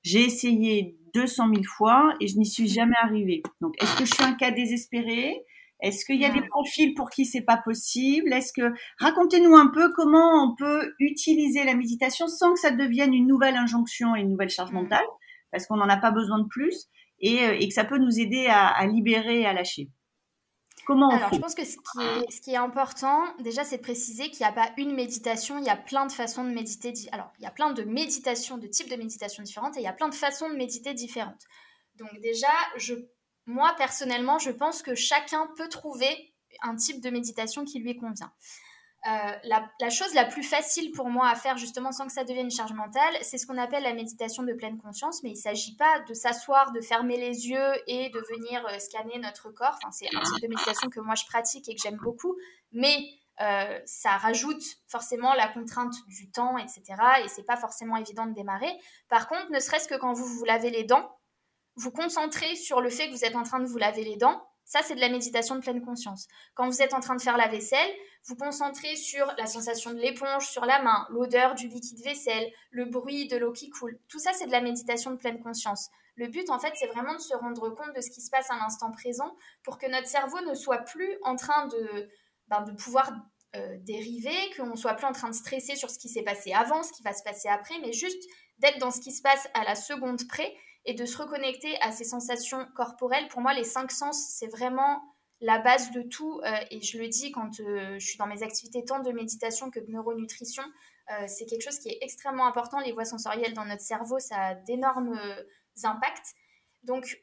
J'ai 0.02 0.24
essayé 0.24 0.98
200 1.14 1.50
000 1.50 1.64
fois 1.64 2.16
et 2.20 2.28
je 2.28 2.38
n'y 2.38 2.46
suis 2.46 2.68
jamais 2.68 2.96
arrivée. 3.02 3.44
Donc, 3.62 3.74
est-ce 3.82 3.96
que 3.98 4.06
je 4.06 4.14
suis 4.14 4.24
un 4.24 4.34
cas 4.34 4.52
désespéré? 4.52 5.44
Est-ce 5.82 6.06
qu'il 6.06 6.20
y 6.20 6.26
a 6.26 6.30
des 6.30 6.46
profils 6.48 6.94
pour 6.94 7.10
qui 7.10 7.26
c'est 7.26 7.42
pas 7.42 7.58
possible? 7.58 8.32
Est-ce 8.32 8.54
que 8.54 8.74
racontez-nous 9.00 9.56
un 9.56 9.68
peu 9.68 9.92
comment 9.94 10.46
on 10.46 10.56
peut 10.56 10.94
utiliser 11.00 11.66
la 11.66 11.76
méditation 11.76 12.28
sans 12.28 12.54
que 12.54 12.60
ça 12.60 12.72
devienne 12.72 13.14
une 13.14 13.28
nouvelle 13.28 13.58
injonction 13.58 14.16
et 14.16 14.22
une 14.22 14.30
nouvelle 14.30 14.50
charge 14.50 14.72
mentale, 14.72 15.06
parce 15.52 15.68
qu'on 15.68 15.76
n'en 15.76 15.90
a 15.90 15.98
pas 15.98 16.12
besoin 16.12 16.40
de 16.40 16.48
plus 16.48 16.88
et, 17.20 17.44
euh, 17.44 17.60
que 17.60 17.74
ça 17.74 17.84
peut 17.84 17.98
nous 17.98 18.20
aider 18.20 18.46
à, 18.48 18.68
à 18.68 18.88
libérer 18.88 19.42
et 19.42 19.46
à 19.46 19.54
lâcher? 19.54 19.90
Comment 20.86 21.10
Alors, 21.10 21.34
je 21.34 21.40
pense 21.40 21.56
que 21.56 21.64
ce 21.64 21.78
qui, 22.42 22.52
est, 22.52 22.56
important, 22.56 23.24
déjà, 23.40 23.64
c'est 23.64 23.78
de 23.78 23.82
préciser 23.82 24.30
qu'il 24.30 24.40
n'y 24.40 24.50
a 24.50 24.52
pas 24.52 24.72
une 24.78 24.94
méditation, 24.94 25.58
il 25.58 25.66
y 25.66 25.70
a 25.70 25.78
plein 25.78 26.06
de 26.06 26.12
façons 26.12 26.44
de 26.44 26.50
méditer. 26.50 26.94
Alors, 27.12 27.32
il 27.40 27.44
y 27.44 27.48
a 27.48 27.52
plein 27.52 27.72
de 27.72 27.84
méditations, 27.84 28.58
de 28.58 28.68
types 28.68 28.90
de 28.90 28.96
méditation 28.96 29.44
différentes, 29.44 29.78
et 29.78 29.80
il 29.80 29.84
y 29.84 29.88
a 29.88 29.94
plein 29.94 30.10
de 30.10 30.16
façons 30.16 30.50
de 30.50 30.56
méditer 30.56 30.94
différentes. 30.94 31.44
Donc, 31.96 32.10
déjà, 32.22 32.52
je, 32.78 32.96
moi, 33.46 33.74
personnellement, 33.78 34.40
je 34.40 34.52
pense 34.52 34.82
que 34.82 34.96
chacun 34.96 35.48
peut 35.58 35.70
trouver 35.70 36.34
un 36.62 36.76
type 36.76 37.02
de 37.02 37.10
méditation 37.10 37.64
qui 37.66 37.80
lui 37.80 37.96
convient. 37.96 38.32
Euh, 39.06 39.34
la, 39.82 39.90
chose 39.90 40.14
la 40.14 40.24
plus 40.24 40.44
facile 40.44 40.92
pour 40.92 41.10
moi 41.10 41.28
à 41.28 41.36
faire 41.36 41.58
justement 41.58 41.92
sans 41.92 42.08
que 42.08 42.14
ça 42.14 42.24
devienne 42.24 42.46
une 42.46 42.52
charge 42.52 42.72
mentale, 42.72 43.14
c'est 43.22 43.38
ce 43.38 43.46
qu'on 43.46 43.58
appelle 43.58 43.84
la 43.84 43.94
méditation 43.94 44.44
de 44.44 44.54
pleine 44.54 44.78
conscience, 44.78 45.24
mais 45.24 45.30
il 45.32 45.36
ne 45.36 45.40
s'agit 45.40 45.76
pas 45.76 46.00
de 46.08 46.14
s'asseoir, 46.14 46.72
de 46.72 46.80
fermer 46.80 47.18
les 47.18 47.50
yeux 47.50 47.74
et 47.88 48.10
de 48.10 48.20
venir 48.34 48.66
euh, 48.68 48.80
scanner 48.80 49.20
notre 49.20 49.50
corps. 49.50 49.78
C'est 49.92 50.08
un 50.16 50.22
type 50.22 50.42
de 50.42 50.48
méditation 50.48 50.90
que 50.90 51.02
moi 51.02 51.16
je 51.16 51.26
pratique 51.26 51.68
et 51.68 51.76
que 51.76 51.82
j'aime 51.82 51.98
beaucoup, 51.98 52.38
mais 52.72 52.98
euh, 53.42 53.78
ça 53.86 54.12
rajoute 54.12 54.64
forcément 54.88 55.34
la 55.34 55.50
contrainte 55.50 55.96
du 56.08 56.32
temps, 56.32 56.58
etc. 56.58 56.84
Et 57.26 57.28
c'est 57.28 57.44
pas 57.44 57.58
forcément 57.58 57.98
évident 57.98 58.26
de 58.26 58.34
démarrer. 58.34 58.72
Par 59.10 59.28
contre, 59.28 59.52
ne 59.52 59.60
serait-ce 59.60 59.90
que 59.90 59.96
quand 59.96 60.14
vous 60.14 60.26
vous 60.26 60.46
lavez 60.46 60.70
les 60.70 60.86
dents, 60.86 61.18
vous 61.76 61.92
concentrez 61.92 62.56
sur 62.56 62.80
le 62.80 62.90
fait 62.90 63.08
que 63.08 63.12
vous 63.12 63.26
êtes 63.26 63.36
en 63.36 63.44
train 63.44 63.60
de 63.60 63.66
vous 63.66 63.78
laver 63.78 64.06
les 64.06 64.16
dents 64.16 64.48
Ça, 64.66 64.82
c'est 64.82 64.96
de 64.96 65.02
la 65.02 65.10
méditation 65.10 65.56
de 65.56 65.62
pleine 65.62 65.82
conscience. 65.82 66.28
Quand 66.56 66.68
vous 66.68 66.82
êtes 66.82 66.94
en 66.94 67.00
train 67.00 67.16
de 67.16 67.22
faire 67.22 67.38
la 67.38 67.48
vaisselle, 67.48 67.92
vous 68.26 68.36
concentrez 68.36 68.96
sur 68.96 69.26
la 69.38 69.46
sensation 69.46 69.92
de 69.92 70.00
l'éponge 70.00 70.48
sur 70.48 70.66
la 70.66 70.82
main, 70.82 71.06
l'odeur 71.10 71.56
du 71.56 71.68
liquide 71.68 72.02
vaisselle, 72.04 72.50
le 72.72 72.86
bruit 72.86 73.28
de 73.28 73.38
l'eau 73.38 73.52
qui 73.52 73.70
coule. 73.70 74.00
Tout 74.08 74.20
ça, 74.20 74.32
c'est 74.34 74.48
de 74.48 74.52
la 74.52 74.62
méditation 74.62 75.12
de 75.12 75.18
pleine 75.18 75.42
conscience. 75.42 75.90
Le 76.16 76.28
but, 76.28 76.50
en 76.50 76.60
fait, 76.60 76.74
c'est 76.76 76.88
vraiment 76.88 77.16
de 77.16 77.20
se 77.20 77.36
rendre 77.36 77.70
compte 77.70 77.96
de 77.96 78.02
ce 78.02 78.10
qui 78.10 78.22
se 78.22 78.30
passe 78.30 78.50
à 78.50 78.56
l'instant 78.56 78.92
présent 78.92 79.36
pour 79.64 79.78
que 79.78 79.90
notre 79.90 80.08
cerveau 80.08 80.40
ne 80.42 80.54
soit 80.54 80.80
plus 80.80 81.18
en 81.24 81.36
train 81.36 81.68
de, 81.68 82.10
ben, 82.48 82.62
de 82.62 82.72
pouvoir 82.72 83.12
euh, 83.56 83.78
dériver, 83.82 84.36
qu'on 84.56 84.68
ne 84.68 84.76
soit 84.76 84.94
plus 84.94 85.06
en 85.06 85.12
train 85.12 85.30
de 85.30 85.36
stresser 85.36 85.76
sur 85.76 85.90
ce 85.90 86.00
qui 86.00 86.10
s'est 86.10 86.24
passé 86.24 86.54
avant, 86.54 86.84
ce 86.84 86.94
qui 86.94 87.04
va 87.04 87.14
se 87.14 87.24
passer 87.24 87.50
après, 87.50 87.76
mais 87.82 87.94
juste 87.94 88.24
d'être 88.60 88.80
dans 88.80 88.92
ce 88.92 89.02
qui 89.02 89.12
se 89.12 89.22
passe 89.22 89.48
à 89.54 89.64
la 89.64 89.76
seconde 89.76 90.28
près 90.28 90.56
et 90.86 90.94
de 90.94 91.06
se 91.06 91.18
reconnecter 91.18 91.80
à 91.82 91.92
ces 91.92 92.04
sensations 92.04 92.68
corporelles. 92.76 93.28
Pour 93.30 93.42
moi, 93.42 93.54
les 93.54 93.64
cinq 93.64 93.92
sens, 93.92 94.36
c'est 94.38 94.48
vraiment 94.48 95.02
la 95.44 95.60
base 95.60 95.92
de 95.92 96.02
tout. 96.02 96.42
Euh, 96.44 96.56
et 96.72 96.82
je 96.82 96.98
le 96.98 97.08
dis 97.08 97.32
quand 97.32 97.60
euh, 97.60 98.00
je 98.00 98.06
suis 98.06 98.18
dans 98.18 98.28
mes 98.28 98.44
activités 98.44 98.84
tant 98.84 99.00
de 99.00 99.12
méditation 99.12 99.70
que 99.70 99.80
de 99.80 99.92
neuronutrition, 99.92 100.64
euh, 101.12 101.26
c'est 101.28 101.46
quelque 101.46 101.62
chose 101.62 101.80
qui 101.80 101.90
est 101.90 101.98
extrêmement 102.02 102.48
important. 102.48 102.80
Les 102.80 102.94
voies 102.94 103.06
sensorielles 103.06 103.54
dans 103.54 103.66
notre 103.66 103.82
cerveau, 103.82 104.20
ça 104.20 104.38
a 104.38 104.56
d'énormes 104.56 105.20
impacts. 105.84 106.34
Donc, 106.84 107.22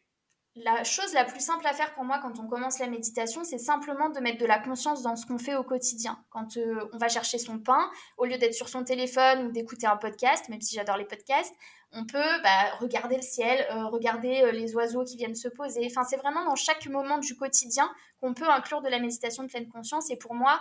la 0.56 0.82
chose 0.82 1.14
la 1.14 1.24
plus 1.24 1.40
simple 1.40 1.66
à 1.66 1.72
faire 1.72 1.94
pour 1.94 2.04
moi 2.04 2.18
quand 2.20 2.38
on 2.40 2.46
commence 2.48 2.78
la 2.80 2.88
méditation, 2.88 3.44
c'est 3.44 3.58
simplement 3.58 4.10
de 4.10 4.18
mettre 4.20 4.38
de 4.38 4.46
la 4.46 4.58
conscience 4.58 5.00
dans 5.02 5.14
ce 5.16 5.24
qu'on 5.24 5.38
fait 5.38 5.54
au 5.54 5.62
quotidien. 5.62 6.22
Quand 6.30 6.58
on 6.92 6.98
va 6.98 7.08
chercher 7.08 7.38
son 7.38 7.60
pain, 7.60 7.88
au 8.18 8.24
lieu 8.24 8.36
d'être 8.36 8.52
sur 8.52 8.68
son 8.68 8.82
téléphone 8.82 9.46
ou 9.46 9.52
d'écouter 9.52 9.86
un 9.86 9.96
podcast, 9.96 10.48
même 10.48 10.60
si 10.60 10.74
j'adore 10.74 10.96
les 10.96 11.04
podcasts, 11.04 11.54
on 11.92 12.04
peut 12.04 12.42
bah, 12.42 12.76
regarder 12.80 13.16
le 13.16 13.22
ciel, 13.22 13.66
euh, 13.70 13.86
regarder 13.86 14.42
euh, 14.42 14.52
les 14.52 14.74
oiseaux 14.74 15.04
qui 15.04 15.16
viennent 15.16 15.34
se 15.34 15.48
poser. 15.48 15.86
Enfin, 15.86 16.04
c'est 16.04 16.16
vraiment 16.16 16.44
dans 16.44 16.56
chaque 16.56 16.86
moment 16.86 17.18
du 17.18 17.36
quotidien 17.36 17.90
qu'on 18.20 18.34
peut 18.34 18.48
inclure 18.48 18.80
de 18.80 18.88
la 18.88 18.98
méditation 18.98 19.42
de 19.42 19.48
pleine 19.48 19.68
conscience. 19.68 20.10
Et 20.10 20.16
pour 20.16 20.34
moi, 20.34 20.60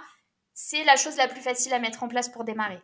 c'est 0.54 0.84
la 0.84 0.96
chose 0.96 1.18
la 1.18 1.28
plus 1.28 1.42
facile 1.42 1.74
à 1.74 1.80
mettre 1.80 2.04
en 2.04 2.08
place 2.08 2.30
pour 2.30 2.44
démarrer. 2.44 2.82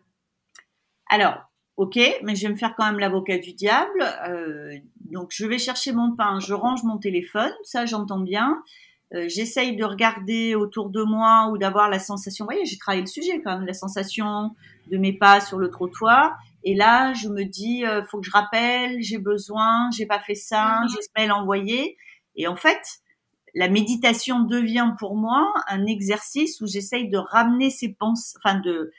Alors, 1.10 1.38
ok, 1.78 1.98
mais 2.24 2.36
je 2.36 2.48
vais 2.48 2.54
me 2.54 2.58
faire 2.58 2.76
quand 2.76 2.86
même 2.86 3.00
l'avocat 3.00 3.38
du 3.38 3.54
diable. 3.54 4.02
Euh, 4.28 4.78
donc, 5.02 5.32
je 5.32 5.46
vais 5.46 5.58
chercher 5.58 5.92
mon 5.92 6.16
pain, 6.16 6.40
je 6.40 6.54
range 6.54 6.84
mon 6.84 6.98
téléphone, 6.98 7.54
ça 7.64 7.86
j'entends 7.86 8.20
bien. 8.20 8.64
J'essaye 9.12 9.78
de 9.78 9.86
regarder 9.86 10.56
autour 10.56 10.90
de 10.90 11.02
moi 11.02 11.50
ou 11.52 11.58
d'avoir 11.58 11.90
la 11.90 12.00
sensation, 12.00 12.44
vous 12.44 12.52
voyez, 12.52 12.66
j'ai 12.66 12.78
travaillé 12.78 13.02
le 13.02 13.08
sujet 13.08 13.42
quand 13.42 13.58
même, 13.58 13.66
la 13.66 13.74
sensation 13.74 14.52
de 14.92 14.98
mes 14.98 15.14
pas 15.14 15.40
sur 15.40 15.58
le 15.58 15.70
trottoir. 15.70 16.36
Et 16.64 16.74
là, 16.74 17.14
je 17.14 17.30
me 17.30 17.44
dis, 17.44 17.86
euh, 17.86 18.04
faut 18.06 18.20
que 18.20 18.26
je 18.26 18.32
rappelle, 18.32 19.02
j'ai 19.02 19.20
besoin, 19.20 19.90
j'ai 19.92 20.08
pas 20.08 20.20
fait 20.20 20.36
ça, 20.36 20.82
mhm. 20.82 20.90
j'ai 20.90 21.02
ce 21.02 21.10
mail 21.16 21.32
envoyé. 21.32 21.98
Et 22.36 22.48
en 22.48 22.56
fait, 22.56 22.82
la 23.54 23.70
méditation 23.70 24.42
devient 24.42 24.94
pour 25.00 25.16
moi 25.16 25.54
un 25.68 25.86
exercice 25.86 26.60
où 26.62 26.68
j'essaye 26.68 27.08
de 27.08 27.18
ramener 27.18 27.70
ces 27.70 27.94
pensées, 27.94 28.36
enfin 28.44 28.60
de 28.60 28.92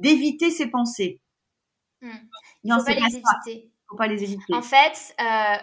d'éviter 0.00 0.50
ces 0.50 0.66
pensées. 0.66 1.20
Hmm. 2.02 2.10
Il 2.62 2.72
faut 2.72 2.84
pas 2.84 2.94
les 2.94 3.16
éviter. 3.16 3.70
Faut 3.88 3.96
pas 3.96 4.06
les 4.06 4.22
éviter. 4.22 4.54
En 4.54 4.62
fait, 4.62 5.14
euh, 5.20 5.56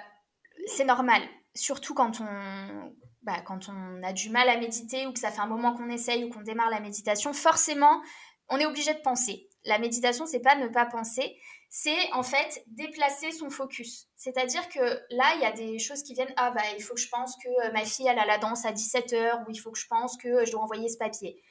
c'est 0.65 0.83
normal, 0.83 1.21
surtout 1.55 1.93
quand 1.93 2.21
on 2.21 2.93
bah, 3.27 3.41
quand 3.41 3.67
on 3.67 4.01
a 4.03 4.13
du 4.13 4.29
mal 4.29 4.47
à 4.47 4.57
méditer 4.57 5.05
ou 5.05 5.11
que 5.11 5.19
ça 5.19 5.31
fait 5.31 5.41
un 5.41 5.47
moment 5.47 5.73
qu'on 5.75 5.89
essaye 5.89 6.23
ou 6.23 6.29
qu'on 6.29 6.41
démarre 6.41 6.69
la 6.69 6.79
méditation, 6.79 7.33
forcément, 7.33 8.01
on 8.47 8.57
est 8.57 8.65
obligé 8.65 8.93
de 8.93 9.01
penser. 9.01 9.49
La 9.65 9.79
méditation, 9.79 10.25
c'est 10.25 10.39
pas 10.39 10.55
ne 10.55 10.69
pas 10.69 10.85
penser, 10.85 11.37
c'est 11.69 12.13
en 12.13 12.23
fait 12.23 12.63
déplacer 12.67 13.33
son 13.33 13.49
focus. 13.49 14.07
C'est-à-dire 14.15 14.69
que 14.69 14.79
là, 15.09 15.33
il 15.35 15.41
y 15.41 15.45
a 15.45 15.51
des 15.51 15.77
choses 15.77 16.03
qui 16.03 16.13
viennent. 16.13 16.33
Ah, 16.37 16.51
bah, 16.51 16.61
il 16.77 16.81
faut 16.81 16.93
que 16.93 17.01
je 17.01 17.09
pense 17.09 17.35
que 17.43 17.49
euh, 17.49 17.73
ma 17.73 17.83
fille, 17.83 18.07
elle 18.07 18.17
a 18.17 18.25
la 18.25 18.37
danse 18.37 18.63
à 18.63 18.71
17h, 18.71 19.45
ou 19.45 19.51
il 19.51 19.57
faut 19.57 19.71
que 19.71 19.79
je 19.79 19.87
pense 19.87 20.15
que 20.15 20.45
je 20.45 20.51
dois 20.51 20.61
envoyer 20.61 20.87
ce 20.87 20.97
papier. 20.97 21.43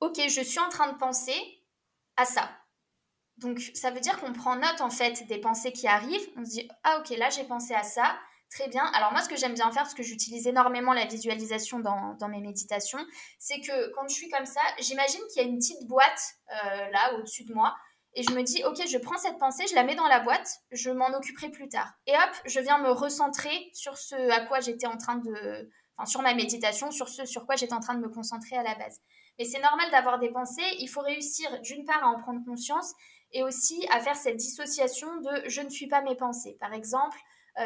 Ok, 0.00 0.16
je 0.16 0.40
suis 0.40 0.60
en 0.60 0.70
train 0.70 0.90
de 0.90 0.96
penser 0.96 1.36
à 2.16 2.24
ça. 2.24 2.48
Donc, 3.36 3.60
ça 3.74 3.90
veut 3.90 4.00
dire 4.00 4.18
qu'on 4.18 4.32
prend 4.32 4.56
note, 4.56 4.80
en 4.80 4.90
fait, 4.90 5.26
des 5.26 5.38
pensées 5.38 5.72
qui 5.72 5.86
arrivent. 5.86 6.26
On 6.38 6.44
se 6.44 6.50
dit, 6.52 6.68
ah, 6.84 7.00
ok, 7.00 7.10
là, 7.18 7.28
j'ai 7.28 7.44
pensé 7.44 7.74
à 7.74 7.82
ça. 7.82 8.18
Très 8.54 8.68
bien. 8.68 8.84
Alors 8.92 9.12
moi, 9.12 9.22
ce 9.22 9.30
que 9.30 9.36
j'aime 9.36 9.54
bien 9.54 9.70
faire, 9.72 9.84
parce 9.84 9.94
que 9.94 10.02
j'utilise 10.02 10.46
énormément 10.46 10.92
la 10.92 11.06
visualisation 11.06 11.80
dans, 11.80 12.28
mes 12.28 12.40
méditations, 12.40 12.98
c'est 13.38 13.60
que 13.60 13.94
quand 13.94 14.06
je 14.08 14.14
suis 14.14 14.28
comme 14.28 14.44
ça, 14.44 14.60
j'imagine 14.78 15.20
qu'il 15.32 15.42
y 15.42 15.44
a 15.46 15.48
une 15.48 15.56
petite 15.56 15.86
boîte 15.86 16.34
euh, 16.50 16.90
là 16.90 17.14
au-dessus 17.14 17.44
de 17.44 17.54
moi. 17.54 17.74
Et 18.14 18.22
je 18.22 18.30
me 18.32 18.42
dis, 18.42 18.62
ok, 18.64 18.86
je 18.86 18.98
prends 18.98 19.16
cette 19.16 19.38
pensée, 19.38 19.66
je 19.66 19.74
la 19.74 19.84
mets 19.84 19.94
dans 19.94 20.06
la 20.06 20.20
boîte, 20.20 20.58
je 20.70 20.90
m'en 20.90 21.08
occuperai 21.16 21.48
plus 21.48 21.68
tard. 21.68 21.90
Et 22.06 22.14
hop, 22.14 22.30
je 22.44 22.60
viens 22.60 22.76
me 22.76 22.90
recentrer 22.90 23.70
sur 23.72 23.96
ce 23.96 24.16
à 24.30 24.44
quoi 24.44 24.60
j'étais 24.60 24.86
en 24.86 24.98
train 24.98 25.16
de... 25.16 25.70
Enfin, 25.96 26.04
sur 26.04 26.20
ma 26.20 26.34
méditation, 26.34 26.90
sur 26.90 27.08
ce 27.08 27.24
sur 27.24 27.46
quoi 27.46 27.56
j'étais 27.56 27.72
en 27.72 27.80
train 27.80 27.94
de 27.94 28.00
me 28.00 28.10
concentrer 28.10 28.56
à 28.56 28.62
la 28.62 28.74
base. 28.74 29.00
Mais 29.38 29.46
c'est 29.46 29.60
normal 29.60 29.90
d'avoir 29.92 30.18
des 30.18 30.30
pensées, 30.30 30.76
il 30.78 30.88
faut 30.88 31.00
réussir 31.00 31.48
d'une 31.62 31.86
part 31.86 32.04
à 32.04 32.08
en 32.08 32.20
prendre 32.20 32.44
conscience 32.44 32.92
et 33.30 33.42
aussi 33.42 33.86
à 33.90 34.00
faire 34.00 34.16
cette 34.16 34.36
dissociation 34.36 35.08
de 35.22 35.48
je 35.48 35.62
ne 35.62 35.70
suis 35.70 35.88
pas 35.88 36.02
mes 36.02 36.16
pensées. 36.16 36.58
Par 36.60 36.74
exemple, 36.74 37.16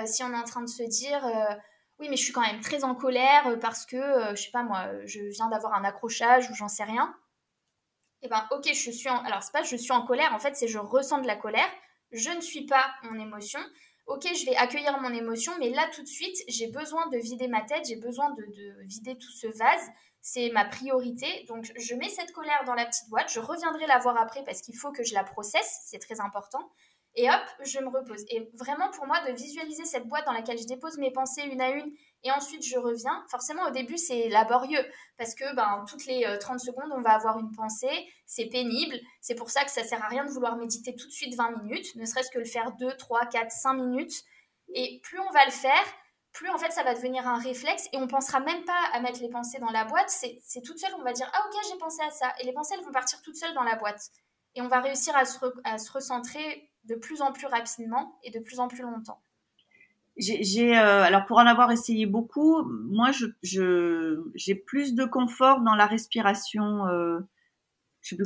si 0.04 0.22
on 0.22 0.32
est 0.32 0.36
en 0.36 0.44
train 0.44 0.62
de 0.62 0.68
se 0.68 0.82
dire 0.82 1.24
euh, 1.24 1.54
oui, 1.98 2.08
mais 2.10 2.16
je 2.16 2.22
suis 2.22 2.32
quand 2.32 2.46
même 2.46 2.60
très 2.60 2.84
en 2.84 2.94
colère 2.94 3.46
euh, 3.46 3.56
parce 3.56 3.86
que, 3.86 3.96
je 4.34 4.42
sais 4.42 4.50
pas 4.50 4.62
moi, 4.62 4.88
je 5.04 5.20
viens 5.20 5.48
d'avoir 5.48 5.74
un 5.74 5.84
accrochage 5.84 6.50
ou 6.50 6.54
j'en 6.54 6.68
sais 6.68 6.84
rien. 6.84 7.14
Eh 8.22 8.28
ben, 8.28 8.46
ok, 8.50 8.66
je 8.66 8.90
suis 8.90 9.08
en. 9.08 9.18
Alors, 9.24 9.42
c'est 9.42 9.52
pas 9.52 9.62
je 9.62 9.76
suis 9.76 9.92
en 9.92 10.04
colère, 10.06 10.32
en 10.34 10.38
fait, 10.38 10.56
c'est 10.56 10.68
je 10.68 10.78
ressens 10.78 11.18
de 11.18 11.26
la 11.26 11.36
colère. 11.36 11.68
Je 12.12 12.30
ne 12.30 12.40
suis 12.40 12.66
pas 12.66 12.84
mon 13.04 13.18
émotion. 13.18 13.60
Ok, 14.06 14.22
je 14.22 14.46
vais 14.46 14.56
accueillir 14.56 15.00
mon 15.00 15.12
émotion, 15.12 15.52
mais 15.58 15.70
là, 15.70 15.88
tout 15.92 16.02
de 16.02 16.08
suite, 16.08 16.36
j'ai 16.48 16.68
besoin 16.68 17.08
de 17.08 17.18
vider 17.18 17.48
ma 17.48 17.62
tête, 17.62 17.86
j'ai 17.88 17.96
besoin 17.96 18.30
de, 18.30 18.42
de, 18.42 18.86
vider 18.86 19.16
tout 19.16 19.32
ce 19.32 19.48
vase. 19.48 19.90
C'est 20.20 20.50
ma 20.50 20.64
priorité. 20.64 21.44
Donc, 21.48 21.72
je 21.76 21.94
mets 21.94 22.08
cette 22.08 22.32
colère 22.32 22.62
dans 22.64 22.74
la 22.74 22.86
petite 22.86 23.08
boîte. 23.08 23.30
Je 23.32 23.40
reviendrai 23.40 23.86
la 23.86 23.98
voir 23.98 24.16
après 24.20 24.44
parce 24.44 24.60
qu'il 24.60 24.76
faut 24.76 24.92
que 24.92 25.04
je 25.04 25.14
la 25.14 25.24
processe. 25.24 25.80
C'est 25.86 25.98
très 25.98 26.20
important 26.20 26.70
et 27.16 27.30
hop, 27.30 27.40
je 27.64 27.80
me 27.80 27.88
repose. 27.88 28.24
Et 28.28 28.50
vraiment, 28.54 28.90
pour 28.90 29.06
moi, 29.06 29.18
de 29.26 29.32
visualiser 29.32 29.84
cette 29.86 30.06
boîte 30.06 30.26
dans 30.26 30.32
laquelle 30.32 30.58
je 30.58 30.66
dépose 30.66 30.98
mes 30.98 31.10
pensées 31.10 31.42
une 31.42 31.62
à 31.62 31.70
une 31.70 31.90
et 32.24 32.30
ensuite 32.30 32.62
je 32.64 32.76
reviens, 32.78 33.24
forcément, 33.30 33.64
au 33.64 33.70
début, 33.70 33.96
c'est 33.96 34.28
laborieux 34.28 34.84
parce 35.16 35.34
que 35.34 35.54
ben, 35.54 35.84
toutes 35.88 36.04
les 36.06 36.26
30 36.40 36.56
euh, 36.56 36.58
secondes, 36.58 36.92
on 36.92 37.00
va 37.00 37.12
avoir 37.12 37.38
une 37.38 37.50
pensée, 37.52 38.06
c'est 38.26 38.46
pénible. 38.46 38.96
C'est 39.20 39.34
pour 39.34 39.48
ça 39.48 39.64
que 39.64 39.70
ça 39.70 39.82
sert 39.82 40.04
à 40.04 40.08
rien 40.08 40.24
de 40.24 40.30
vouloir 40.30 40.56
méditer 40.56 40.94
tout 40.94 41.06
de 41.06 41.12
suite 41.12 41.34
20 41.34 41.62
minutes, 41.62 41.94
ne 41.96 42.04
serait-ce 42.04 42.30
que 42.30 42.38
le 42.38 42.44
faire 42.44 42.72
2, 42.72 42.96
3, 42.96 43.26
4, 43.26 43.50
5 43.50 43.74
minutes. 43.74 44.24
Et 44.74 45.00
plus 45.02 45.18
on 45.20 45.30
va 45.30 45.44
le 45.46 45.52
faire, 45.52 45.84
plus 46.32 46.50
en 46.50 46.58
fait 46.58 46.70
ça 46.70 46.82
va 46.82 46.94
devenir 46.94 47.26
un 47.26 47.38
réflexe 47.38 47.88
et 47.92 47.96
on 47.96 48.08
pensera 48.08 48.40
même 48.40 48.64
pas 48.64 48.90
à 48.92 49.00
mettre 49.00 49.22
les 49.22 49.30
pensées 49.30 49.58
dans 49.58 49.70
la 49.70 49.84
boîte. 49.84 50.10
C'est 50.10 50.62
toute 50.62 50.78
seule, 50.78 50.94
on 50.98 51.02
va 51.02 51.12
dire 51.12 51.30
Ah, 51.32 51.46
ok, 51.46 51.62
j'ai 51.70 51.78
pensé 51.78 52.02
à 52.02 52.10
ça. 52.10 52.34
Et 52.40 52.44
les 52.44 52.52
pensées, 52.52 52.74
elles 52.76 52.84
vont 52.84 52.92
partir 52.92 53.22
toutes 53.22 53.36
seules 53.36 53.54
dans 53.54 53.62
la 53.62 53.76
boîte. 53.76 54.00
Et 54.54 54.62
on 54.62 54.68
va 54.68 54.80
réussir 54.80 55.16
à 55.16 55.24
se, 55.24 55.38
à 55.64 55.78
se 55.78 55.92
recentrer 55.92 56.70
de 56.86 56.94
plus 56.94 57.22
en 57.22 57.32
plus 57.32 57.46
rapidement 57.46 58.18
et 58.22 58.30
de 58.30 58.38
plus 58.38 58.60
en 58.60 58.68
plus 58.68 58.82
longtemps. 58.82 59.20
J'ai, 60.18 60.78
euh, 60.78 61.02
alors 61.02 61.26
pour 61.26 61.36
en 61.36 61.46
avoir 61.46 61.70
essayé 61.70 62.06
beaucoup, 62.06 62.62
moi 62.64 63.10
je, 63.12 63.26
j'ai 64.34 64.54
plus 64.54 64.94
de 64.94 65.04
confort 65.04 65.60
dans 65.60 65.74
la 65.74 65.86
respiration. 65.86 66.86
Euh, 66.86 67.20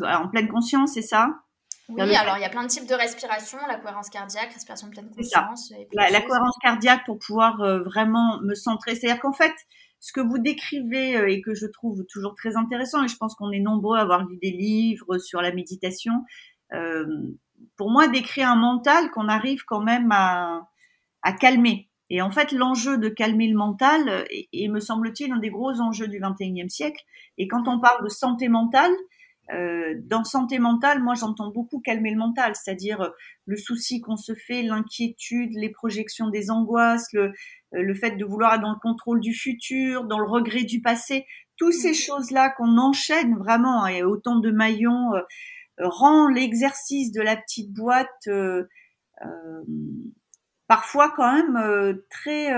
en 0.02 0.28
pleine 0.28 0.48
conscience, 0.48 0.92
c'est 0.94 1.02
ça? 1.02 1.40
Oui, 1.88 2.14
alors 2.14 2.36
il 2.36 2.42
y 2.42 2.44
a 2.44 2.48
plein 2.50 2.62
de 2.62 2.68
types 2.68 2.86
de 2.86 2.94
respiration, 2.94 3.58
la 3.66 3.76
cohérence 3.76 4.08
cardiaque, 4.08 4.52
respiration 4.52 4.86
de 4.86 4.92
pleine 4.92 5.10
conscience. 5.10 5.72
La, 5.92 6.20
cohérence 6.20 6.56
cardiaque 6.62 7.04
pour 7.06 7.18
pouvoir 7.18 7.60
euh, 7.62 7.82
vraiment 7.82 8.40
me 8.42 8.54
centrer. 8.54 8.94
C'est-à-dire 8.94 9.20
qu'en 9.20 9.32
fait, 9.32 9.54
ce 9.98 10.12
que 10.12 10.20
vous 10.20 10.38
décrivez 10.38 11.14
et 11.32 11.40
que 11.40 11.54
je 11.54 11.66
trouve 11.66 12.04
toujours 12.04 12.36
très 12.36 12.56
intéressant, 12.56 13.02
et 13.02 13.08
je 13.08 13.16
pense 13.16 13.34
qu'on 13.34 13.50
est 13.50 13.58
nombreux 13.58 13.98
à 13.98 14.02
avoir 14.02 14.24
lu 14.24 14.36
des 14.40 14.52
livres 14.52 15.18
sur 15.18 15.42
la 15.42 15.50
méditation, 15.50 16.24
pour 17.76 17.90
moi, 17.90 18.08
décrire 18.08 18.48
un 18.48 18.56
mental 18.56 19.10
qu'on 19.10 19.28
arrive 19.28 19.64
quand 19.66 19.82
même 19.82 20.10
à, 20.12 20.66
calmer. 21.38 21.88
Et 22.08 22.22
en 22.22 22.30
fait, 22.30 22.52
l'enjeu 22.52 22.98
de 22.98 23.08
calmer 23.08 23.48
le 23.48 23.56
mental 23.56 24.24
est, 24.30 24.68
me 24.68 24.80
semble-t-il, 24.80 25.32
un 25.32 25.38
des 25.38 25.50
gros 25.50 25.80
enjeux 25.80 26.08
du 26.08 26.20
21e 26.20 26.68
siècle. 26.68 27.02
Et 27.38 27.46
quand 27.46 27.68
on 27.68 27.78
parle 27.78 28.02
de 28.02 28.08
santé 28.08 28.48
mentale, 28.48 28.92
euh, 29.52 29.94
dans 30.04 30.22
santé 30.22 30.58
mentale, 30.58 31.02
moi 31.02 31.14
j'entends 31.14 31.50
beaucoup 31.50 31.80
calmer 31.80 32.10
le 32.12 32.18
mental, 32.18 32.54
c'est-à-dire 32.54 33.00
euh, 33.00 33.08
le 33.46 33.56
souci 33.56 34.00
qu'on 34.00 34.16
se 34.16 34.34
fait, 34.34 34.62
l'inquiétude, 34.62 35.50
les 35.54 35.70
projections 35.70 36.28
des 36.28 36.50
angoisses, 36.52 37.12
le, 37.12 37.22
euh, 37.22 37.32
le 37.72 37.94
fait 37.94 38.12
de 38.12 38.24
vouloir 38.24 38.54
être 38.54 38.60
dans 38.60 38.72
le 38.72 38.78
contrôle 38.80 39.20
du 39.20 39.34
futur, 39.34 40.04
dans 40.04 40.20
le 40.20 40.28
regret 40.28 40.62
du 40.62 40.80
passé, 40.80 41.26
toutes 41.56 41.72
ces 41.72 41.90
mmh. 41.90 41.94
choses-là 41.94 42.50
qu'on 42.50 42.78
enchaîne 42.78 43.36
vraiment, 43.36 43.86
et 43.88 44.04
autant 44.04 44.38
de 44.38 44.50
maillons 44.50 45.10
rend 45.82 46.28
l'exercice 46.28 47.12
de 47.12 47.20
la 47.20 47.36
petite 47.36 47.72
boîte 47.72 48.08
euh, 48.28 48.64
euh, 49.24 49.62
parfois 50.66 51.12
quand 51.16 51.32
même 51.32 51.56
euh, 51.56 52.06
très 52.10 52.52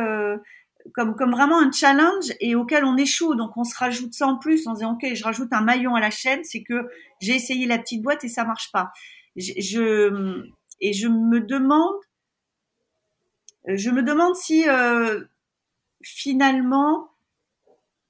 comme, 0.95 1.15
vraiment 1.31 1.61
un 1.61 1.71
challenge 1.71 2.33
et 2.41 2.55
auquel 2.55 2.85
on 2.85 2.97
échoue. 2.97 3.35
Donc 3.35 3.57
on 3.57 3.65
se 3.65 3.77
rajoute 3.77 4.15
ça 4.15 4.27
en 4.27 4.39
plus 4.39 4.67
en 4.67 4.75
disant 4.75 4.95
ok 4.95 5.15
je 5.15 5.25
rajoute 5.25 5.53
un 5.53 5.63
maillon 5.63 5.95
à 5.95 6.01
la 6.01 6.11
chaîne, 6.11 6.45
c'est 6.45 6.63
que 6.63 6.89
j'ai 7.21 7.35
essayé 7.35 7.67
la 7.67 7.79
petite 7.79 8.03
boîte 8.03 8.25
et 8.25 8.29
ça 8.29 8.45
marche 8.45 8.71
pas. 8.73 8.93
Je, 9.37 10.43
et 10.81 10.93
je 10.93 11.09
me 11.09 11.41
demande 14.03 14.35
si 14.35 14.65
finalement 16.03 17.09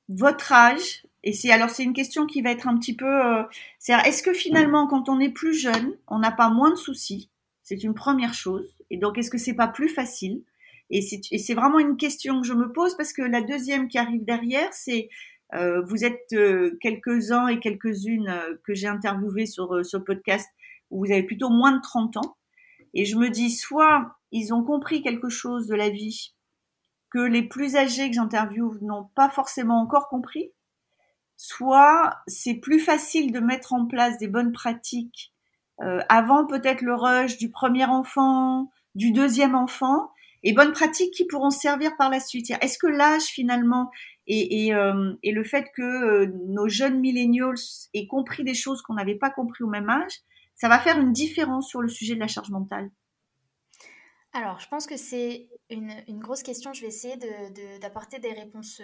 votre 0.08 0.52
âge, 0.52 1.06
et 1.24 1.32
c'est 1.32 1.50
alors 1.50 1.70
c'est 1.70 1.84
une 1.84 1.92
question 1.92 2.26
qui 2.26 2.42
va 2.42 2.50
être 2.50 2.68
un 2.68 2.76
petit 2.78 2.96
peu, 2.96 3.06
euh, 3.06 3.42
c'est 3.78 3.92
est-ce 3.92 4.22
que 4.22 4.32
finalement 4.32 4.86
quand 4.86 5.08
on 5.08 5.20
est 5.20 5.30
plus 5.30 5.54
jeune, 5.54 5.96
on 6.08 6.18
n'a 6.18 6.32
pas 6.32 6.50
moins 6.50 6.70
de 6.70 6.76
soucis? 6.76 7.30
C'est 7.62 7.84
une 7.84 7.94
première 7.94 8.34
chose. 8.34 8.76
Et 8.90 8.96
donc 8.96 9.18
est-ce 9.18 9.30
que 9.30 9.38
c'est 9.38 9.54
pas 9.54 9.68
plus 9.68 9.88
facile? 9.88 10.42
Et 10.90 11.00
c'est 11.00 11.54
vraiment 11.54 11.78
une 11.78 11.96
question 11.96 12.42
que 12.42 12.46
je 12.46 12.52
me 12.52 12.70
pose 12.70 12.94
parce 12.96 13.14
que 13.14 13.22
la 13.22 13.40
deuxième 13.40 13.88
qui 13.88 13.96
arrive 13.96 14.24
derrière, 14.24 14.70
c'est 14.74 15.08
euh, 15.54 15.80
vous 15.82 16.04
êtes 16.04 16.32
euh, 16.34 16.76
quelques-uns 16.82 17.48
et 17.48 17.60
quelques-unes 17.60 18.30
que 18.64 18.74
j'ai 18.74 18.88
interviewés 18.88 19.46
sur 19.46 19.84
ce 19.86 19.96
podcast 19.96 20.46
où 20.90 21.06
vous 21.06 21.12
avez 21.12 21.22
plutôt 21.22 21.48
moins 21.48 21.72
de 21.72 21.80
30 21.80 22.18
ans. 22.18 22.36
Et 22.92 23.06
je 23.06 23.16
me 23.16 23.30
dis, 23.30 23.50
soit 23.50 24.16
ils 24.32 24.52
ont 24.52 24.62
compris 24.64 25.02
quelque 25.02 25.30
chose 25.30 25.66
de 25.66 25.74
la 25.74 25.88
vie 25.88 26.34
que 27.10 27.18
les 27.18 27.42
plus 27.42 27.76
âgés 27.76 28.08
que 28.08 28.14
j'interviewe 28.14 28.78
n'ont 28.80 29.08
pas 29.14 29.28
forcément 29.28 29.80
encore 29.80 30.08
compris, 30.08 30.52
soit 31.42 32.18
c'est 32.28 32.54
plus 32.54 32.78
facile 32.78 33.32
de 33.32 33.40
mettre 33.40 33.72
en 33.72 33.86
place 33.86 34.16
des 34.16 34.28
bonnes 34.28 34.52
pratiques 34.52 35.32
euh, 35.80 35.98
avant 36.08 36.46
peut-être 36.46 36.82
le 36.82 36.94
rush 36.94 37.36
du 37.36 37.50
premier 37.50 37.84
enfant, 37.84 38.70
du 38.94 39.10
deuxième 39.10 39.56
enfant, 39.56 40.12
et 40.44 40.52
bonnes 40.52 40.70
pratiques 40.70 41.12
qui 41.12 41.26
pourront 41.26 41.50
servir 41.50 41.96
par 41.96 42.10
la 42.10 42.20
suite. 42.20 42.52
Est-ce 42.60 42.78
que 42.78 42.86
l'âge 42.86 43.24
finalement 43.24 43.90
et, 44.28 44.72
euh, 44.72 45.14
le 45.24 45.42
fait 45.42 45.66
que 45.74 45.82
euh, 45.82 46.32
nos 46.46 46.68
jeunes 46.68 47.00
millennials 47.00 47.58
aient 47.92 48.06
compris 48.06 48.44
des 48.44 48.54
choses 48.54 48.80
qu'on 48.80 48.94
n'avait 48.94 49.16
pas 49.16 49.30
compris 49.30 49.64
au 49.64 49.68
même 49.68 49.90
âge, 49.90 50.12
ça 50.54 50.68
va 50.68 50.78
faire 50.78 51.00
une 51.00 51.12
différence 51.12 51.68
sur 51.68 51.80
le 51.80 51.88
sujet 51.88 52.14
de 52.14 52.20
la 52.20 52.28
charge 52.28 52.50
mentale? 52.50 52.88
Alors, 54.32 54.60
je 54.60 54.68
pense 54.68 54.86
que 54.86 54.96
c'est 54.96 55.48
une, 55.70 56.20
grosse 56.20 56.44
question. 56.44 56.72
Je 56.72 56.82
vais 56.82 56.86
essayer 56.86 57.16
d'apporter 57.80 58.18
de, 58.18 58.22
des 58.22 58.32
réponses 58.32 58.80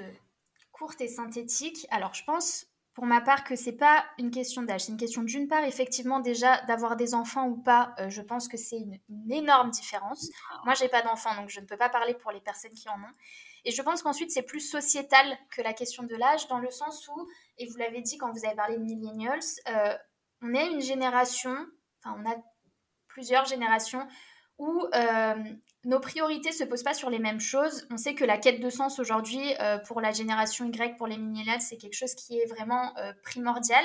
euh, 0.79 0.85
courtes 0.87 1.01
et 1.01 1.09
synthétiques. 1.09 1.87
Alors, 1.91 2.15
je 2.15 2.25
pense 2.25 2.67
pour 2.95 3.07
ma 3.07 3.21
part 3.21 3.45
que 3.45 3.55
c'est 3.55 3.77
pas 3.77 4.05
une 4.19 4.33
question 4.33 4.63
d'âge, 4.63 4.87
c'est 4.87 4.93
une 4.93 4.99
question 4.99 5.23
d'une 5.23 5.47
part 5.47 5.63
effectivement 5.63 6.19
déjà 6.19 6.61
d'avoir 6.63 6.97
des 6.97 7.15
enfants 7.15 7.47
ou 7.47 7.57
pas. 7.57 7.95
je 8.09 8.21
pense 8.23 8.49
que 8.49 8.57
c'est 8.57 8.79
une, 8.79 8.99
une, 9.09 9.33
énorme 9.33 9.71
différence. 9.71 10.29
Moi, 10.65 10.75
j'ai 10.75 10.89
pas 10.89 11.03
d'enfants, 11.03 11.33
donc 11.37 11.49
je 11.49 11.61
ne 11.61 11.67
peux 11.67 11.77
pas 11.77 11.89
parler 11.89 12.15
pour 12.15 12.33
les 12.33 12.41
personnes 12.41 12.73
qui 12.73 12.89
en 12.89 12.97
ont. 12.97 13.15
Et 13.65 13.71
je 13.71 13.83
pense 13.83 14.03
qu'ensuite, 14.03 14.31
c'est 14.31 14.43
plus 14.43 14.61
sociétal 14.61 15.39
que 15.51 15.63
la 15.63 15.75
question 15.75 16.03
de 16.03 16.15
l'âge, 16.17 16.49
dans 16.49 16.59
le 16.59 16.71
sens 16.71 17.07
où, 17.09 17.29
et 17.59 17.67
vous 17.67 17.77
l'avez 17.77 18.01
dit 18.01 18.19
quand 18.19 18.33
vous 18.33 18.45
avez 18.45 18.57
parlé 18.57 18.77
de 18.77 18.83
millennials, 18.83 19.41
euh, 19.69 19.97
on 20.43 20.55
est 20.55 20.69
une 20.69 20.81
génération, 20.81 21.55
enfin, 22.03 22.17
on 22.19 22.31
a 22.31 22.35
plusieurs 23.09 23.45
générations 23.45 24.07
où 24.59 24.85
euh, 24.95 25.35
nos 25.89 26.01
priorités 26.01 26.51
ne 26.51 26.55
se 26.55 26.65
posent 26.65 26.83
pas 26.83 26.95
sur 26.95 27.11
les 27.11 27.19
mêmes 27.19 27.41
choses. 27.41 27.87
On 27.91 27.97
sait 27.97 28.15
que 28.15 28.25
la 28.25 28.39
quête 28.39 28.61
de 28.61 28.71
sens 28.71 28.99
aujourd'hui, 28.99 29.55
euh, 29.61 29.79
pour 29.79 30.01
la 30.01 30.13
génération 30.13 30.67
Y, 30.67 30.97
pour 30.97 31.07
les 31.07 31.17
millennials, 31.19 31.61
c'est 31.61 31.77
quelque 31.77 31.97
chose 31.97 32.15
qui 32.15 32.39
est 32.39 32.47
vraiment 32.47 32.95
primordial. 33.23 33.85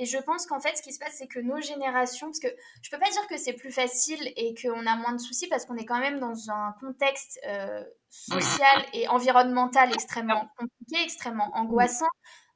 Et 0.00 0.06
je 0.06 0.16
pense 0.16 0.46
qu'en 0.46 0.60
fait, 0.60 0.74
ce 0.78 0.82
qui 0.82 0.94
se 0.94 0.98
passe, 0.98 1.16
c'est 1.18 1.26
que 1.26 1.40
nos 1.40 1.60
générations, 1.60 2.28
parce 2.28 2.40
que 2.40 2.48
je 2.80 2.90
peux 2.90 2.98
pas 2.98 3.10
dire 3.10 3.26
que 3.28 3.36
c'est 3.36 3.52
plus 3.52 3.70
facile 3.70 4.32
et 4.34 4.54
qu'on 4.54 4.86
a 4.86 4.96
moins 4.96 5.12
de 5.12 5.20
soucis, 5.20 5.46
parce 5.46 5.66
qu'on 5.66 5.76
est 5.76 5.84
quand 5.84 5.98
même 5.98 6.18
dans 6.18 6.50
un 6.50 6.74
contexte 6.80 7.38
euh, 7.46 7.84
social 8.08 8.82
et 8.94 9.08
environnemental 9.08 9.92
extrêmement 9.92 10.48
compliqué, 10.56 11.02
extrêmement 11.04 11.50
angoissant. 11.54 12.08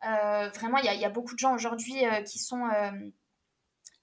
Euh, 0.08 0.48
vraiment, 0.54 0.78
il 0.78 0.90
y, 0.90 0.96
y, 0.96 1.04
a 1.04 1.10
beaucoup 1.10 1.34
de 1.34 1.38
gens 1.38 1.54
aujourd'hui 1.54 2.06
euh, 2.06 2.22
qui 2.22 2.38
sont 2.38 2.66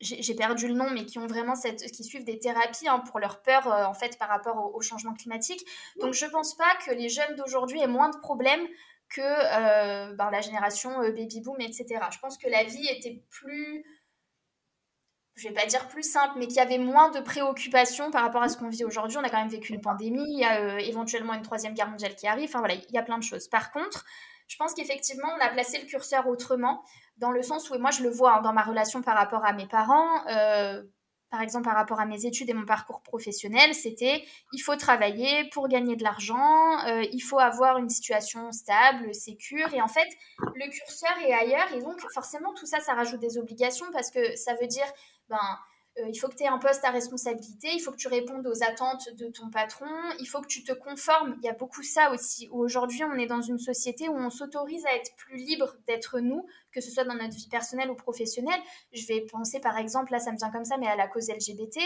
j'ai 0.02 0.36
perdu 0.36 0.68
le 0.68 0.74
nom, 0.74 0.90
mais 0.90 1.06
qui 1.06 1.20
ont 1.20 1.28
vraiment 1.28 1.56
cette, 1.56 1.82
qui 1.92 2.04
suivent 2.04 2.26
des 2.26 2.40
thérapies 2.40 2.88
hein, 2.88 3.00
pour 3.00 3.20
leur 3.20 3.42
peur 3.42 3.68
en 3.68 3.94
fait 3.94 4.18
par 4.18 4.30
rapport 4.30 4.58
au, 4.58 4.78
au, 4.78 4.82
changement 4.82 5.14
climatique. 5.14 5.66
Donc 6.00 6.14
je 6.14 6.26
pense 6.26 6.56
pas 6.56 6.76
que 6.86 6.92
les 6.92 7.10
jeunes 7.10 7.36
d'aujourd'hui 7.36 7.80
aient 7.82 7.88
moins 7.88 8.10
de 8.10 8.18
problèmes 8.18 8.68
que 9.12 9.22
euh, 9.22 10.14
ben, 10.16 10.32
la 10.32 10.42
génération 10.42 11.02
euh, 11.02 11.12
baby 11.12 11.42
boom, 11.42 11.60
etc. 11.60 11.86
Je 12.12 12.20
pense 12.20 12.38
que 12.38 12.48
la 12.48 12.64
vie 12.64 12.88
était 12.88 13.22
plus, 13.30 13.84
je 15.36 15.48
vais 15.48 15.54
pas 15.54 15.66
dire 15.66 15.88
plus 15.88 16.04
simple, 16.04 16.36
mais 16.38 16.48
qu'il 16.48 16.58
y 16.58 16.60
avait 16.60 16.78
moins 16.78 17.12
de 17.12 17.20
préoccupations 17.20 18.10
par 18.10 18.24
rapport 18.24 18.42
à 18.42 18.50
ce 18.50 18.58
qu'on 18.58 18.70
vit 18.70 18.86
aujourd'hui. 18.86 19.18
On 19.18 19.24
a 19.24 19.30
quand 19.30 19.40
même 19.40 19.50
vécu 19.50 19.74
une 19.74 19.82
pandémie, 19.82 20.24
il 20.28 20.40
y 20.40 20.46
a 20.46 20.62
euh, 20.62 20.78
éventuellement 20.78 21.34
une 21.34 21.42
troisième 21.42 21.74
guerre 21.74 21.90
mondiale 21.90 22.16
qui 22.16 22.28
arrive. 22.28 22.50
Enfin 22.50 22.60
voilà, 22.60 22.76
il 22.76 22.94
y 22.94 22.98
a 22.98 23.04
plein 23.04 23.18
de 23.18 23.24
choses. 23.24 23.48
Par 23.48 23.72
contre, 23.72 24.06
je 24.52 24.58
pense 24.58 24.74
qu'effectivement, 24.74 25.30
on 25.38 25.40
a 25.40 25.48
placé 25.48 25.80
le 25.80 25.86
curseur 25.86 26.28
autrement, 26.28 26.84
dans 27.16 27.32
le 27.32 27.42
sens 27.42 27.70
où, 27.70 27.80
moi 27.80 27.92
je 27.92 28.04
le 28.04 28.10
vois 28.10 28.36
hein, 28.36 28.42
dans 28.42 28.52
ma 28.52 28.64
relation 28.64 29.02
par 29.02 29.16
rapport 29.16 29.46
à 29.46 29.54
mes 29.54 29.66
parents, 29.66 30.26
par 31.30 31.42
exemple 31.42 31.64
par 31.64 31.76
rapport 31.76 32.02
à 32.02 32.06
mes 32.06 32.26
études 32.26 32.50
et 32.50 32.54
mon 32.54 32.66
parcours 32.66 33.02
professionnel, 33.02 33.74
c'était 33.74 34.26
il 34.52 34.60
faut 34.60 34.76
travailler 34.76 35.50
pour 35.54 35.70
gagner 35.70 35.96
de 35.96 36.04
l'argent, 36.04 36.86
euh, 36.86 37.04
il 37.14 37.22
faut 37.22 37.40
avoir 37.40 37.78
une 37.78 37.88
situation 37.88 38.52
stable, 38.52 39.16
sécure. 39.16 39.74
Et 39.74 39.82
en 39.82 39.88
fait, 39.88 40.08
le 40.40 40.70
curseur 40.70 41.18
est 41.26 41.34
ailleurs. 41.34 41.72
Et 41.74 41.80
donc, 41.80 42.02
forcément, 42.14 42.54
tout 42.54 42.66
ça, 42.66 42.82
ça 42.82 42.94
rajoute 42.94 43.22
des 43.22 43.38
obligations 43.38 43.86
parce 43.94 44.12
que 44.12 44.36
ça 44.36 44.56
veut 44.56 44.68
dire, 44.68 44.86
ben, 45.30 45.40
euh, 46.00 46.08
il 46.08 46.18
faut 46.18 46.30
que 46.30 46.36
tu 46.36 46.44
aies 46.44 46.48
un 46.48 46.58
poste 46.58 46.86
à 46.86 46.90
responsabilité, 46.90 47.68
il 47.74 47.80
faut 47.80 47.92
que 47.92 47.98
tu 47.98 48.08
répondes 48.08 48.48
aux 48.48 48.64
attentes 48.64 49.10
de 49.18 49.28
ton 49.28 49.50
patron, 49.50 49.88
il 50.20 50.26
faut 50.26 50.40
que 50.40 50.48
tu 50.48 50.64
te 50.64 50.72
conformes. 50.72 51.36
Il 51.42 51.46
y 51.46 51.50
a 51.50 51.54
beaucoup 51.54 51.84
ça 51.84 52.12
aussi. 52.12 52.48
Aujourd'hui, 52.52 53.04
on 53.04 53.14
est 53.16 53.28
dans 53.28 53.42
une 53.42 53.60
société 53.60 54.08
où 54.08 54.16
on 54.16 54.30
s'autorise 54.30 54.86
à 54.86 54.96
être 54.96 55.14
plus 55.18 55.36
libre 55.36 55.76
d'être 55.88 56.20
nous, 56.20 56.46
que 56.72 56.80
ce 56.80 56.92
soit 56.92 57.04
dans 57.04 57.16
notre 57.16 57.36
vie 57.36 57.50
personnelle 57.50 57.90
ou 57.90 57.96
professionnelle. 57.96 58.62
Je 58.94 59.06
vais 59.06 59.22
penser 59.22 59.60
par 59.60 59.78
exemple, 59.78 60.14
là 60.14 60.20
ça 60.20 60.32
me 60.32 60.38
vient 60.38 60.52
comme 60.52 60.66
ça, 60.66 60.78
mais 60.78 60.88
à 60.88 60.96
la 60.96 61.08
cause 61.08 61.30
LGBT. 61.30 61.78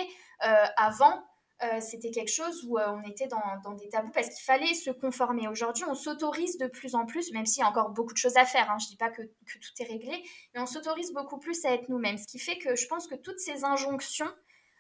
Euh, 0.45 0.65
avant, 0.77 1.23
euh, 1.63 1.79
c'était 1.79 2.11
quelque 2.11 2.31
chose 2.31 2.65
où 2.65 2.77
euh, 2.77 2.85
on 2.89 3.09
était 3.09 3.27
dans, 3.27 3.73
des 3.75 3.87
tabous 3.87 4.11
parce 4.11 4.27
qu'il 4.27 4.43
fallait 4.43 4.73
se 4.73 4.91
conformer. 4.91 5.47
Aujourd'hui, 5.47 5.85
on 5.87 5.95
s'autorise 5.95 6.57
de 6.57 6.67
plus 6.67 6.95
en 6.95 7.05
plus, 7.05 7.31
même 7.31 7.45
s'il 7.45 7.61
y 7.61 7.63
a 7.63 7.69
encore 7.69 7.91
beaucoup 7.91 8.11
de 8.11 8.17
choses 8.17 8.35
à 8.35 8.45
faire, 8.45 8.69
hein, 8.69 8.77
je 8.77 8.87
ne 8.87 8.89
dis 8.89 8.97
pas 8.97 9.09
que, 9.09 9.21
tout 9.21 9.71
est 9.79 9.85
réglé, 9.85 10.21
mais 10.53 10.59
on 10.59 10.65
s'autorise 10.65 11.13
beaucoup 11.13 11.39
plus 11.39 11.63
à 11.63 11.71
être 11.71 11.87
nous-mêmes. 11.87 12.17
Ce 12.17 12.27
qui 12.27 12.39
fait 12.39 12.57
que 12.57 12.75
je 12.75 12.85
pense 12.87 13.07
que 13.07 13.15
toutes 13.15 13.39
ces 13.39 13.63
injonctions, 13.63 14.29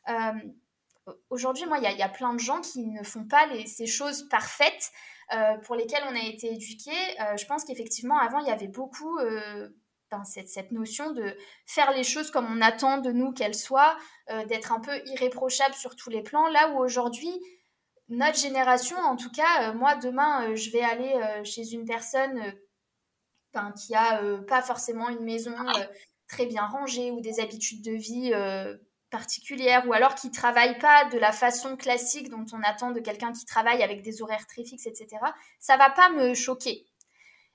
euh, 0.09 1.13
aujourd'hui, 1.29 1.65
moi, 1.65 1.77
il 1.77 1.97
y, 1.97 2.03
a 2.03 2.09
plein 2.09 2.33
de 2.33 2.39
gens 2.39 2.59
qui 2.59 2.85
ne 2.87 3.03
font 3.03 3.25
pas 3.25 3.47
ces 3.65 3.85
choses 3.85 4.27
parfaites 4.27 4.91
pour 5.63 5.75
lesquelles 5.75 6.03
on 6.07 6.15
a 6.15 6.23
été 6.27 6.51
éduqués. 6.51 6.91
je 7.37 7.45
pense 7.45 7.63
qu'effectivement, 7.63 8.17
avant, 8.17 8.39
il 8.39 8.47
y 8.47 8.51
avait 8.51 8.67
beaucoup 8.67 9.17
cette, 10.23 10.49
cette, 10.49 10.71
notion 10.71 11.11
de 11.11 11.35
faire 11.65 11.91
les 11.91 12.03
choses 12.03 12.31
comme 12.31 12.45
on 12.45 12.61
attend 12.61 12.99
de 12.99 13.11
nous 13.11 13.31
qu'elles 13.31 13.55
soient, 13.55 13.97
euh, 14.29 14.45
d'être 14.45 14.71
un 14.71 14.79
peu 14.79 14.91
irréprochable 15.05 15.75
sur 15.75 15.95
tous 15.95 16.09
les 16.09 16.21
plans, 16.21 16.47
là 16.47 16.69
où 16.69 16.77
aujourd'hui, 16.79 17.31
notre 18.09 18.39
génération, 18.39 18.97
en 18.97 19.15
tout 19.15 19.31
cas, 19.31 19.69
euh, 19.69 19.73
moi 19.73 19.95
demain, 19.95 20.49
euh, 20.49 20.55
je 20.55 20.71
vais 20.71 20.83
aller 20.83 21.13
chez 21.43 21.73
une 21.73 21.85
personne 21.85 22.41
qui 23.77 23.95
a 23.95 24.21
pas 24.49 24.61
forcément 24.61 25.07
une 25.07 25.23
maison 25.23 25.55
très 26.27 26.45
bien 26.45 26.65
rangée 26.65 27.11
ou 27.11 27.21
des 27.21 27.39
habitudes 27.39 27.81
de 27.85 27.93
vie 27.93 28.33
particulières, 29.09 29.87
ou 29.87 29.93
alors 29.93 30.13
qui 30.15 30.29
travaille 30.29 30.77
pas 30.77 31.05
de 31.05 31.17
la 31.17 31.31
façon 31.31 31.77
classique 31.77 32.29
dont 32.29 32.45
on 32.51 32.61
attend 32.63 32.91
de 32.91 32.99
quelqu'un 32.99 33.31
qui 33.31 33.45
travaille 33.45 33.81
avec 33.81 34.01
des 34.01 34.21
horaires 34.21 34.45
très 34.45 34.65
fixes, 34.65 34.87
etc. 34.87 35.07
Ça 35.59 35.77
va 35.77 35.89
pas 35.89 36.09
me 36.09 36.33
choquer 36.33 36.85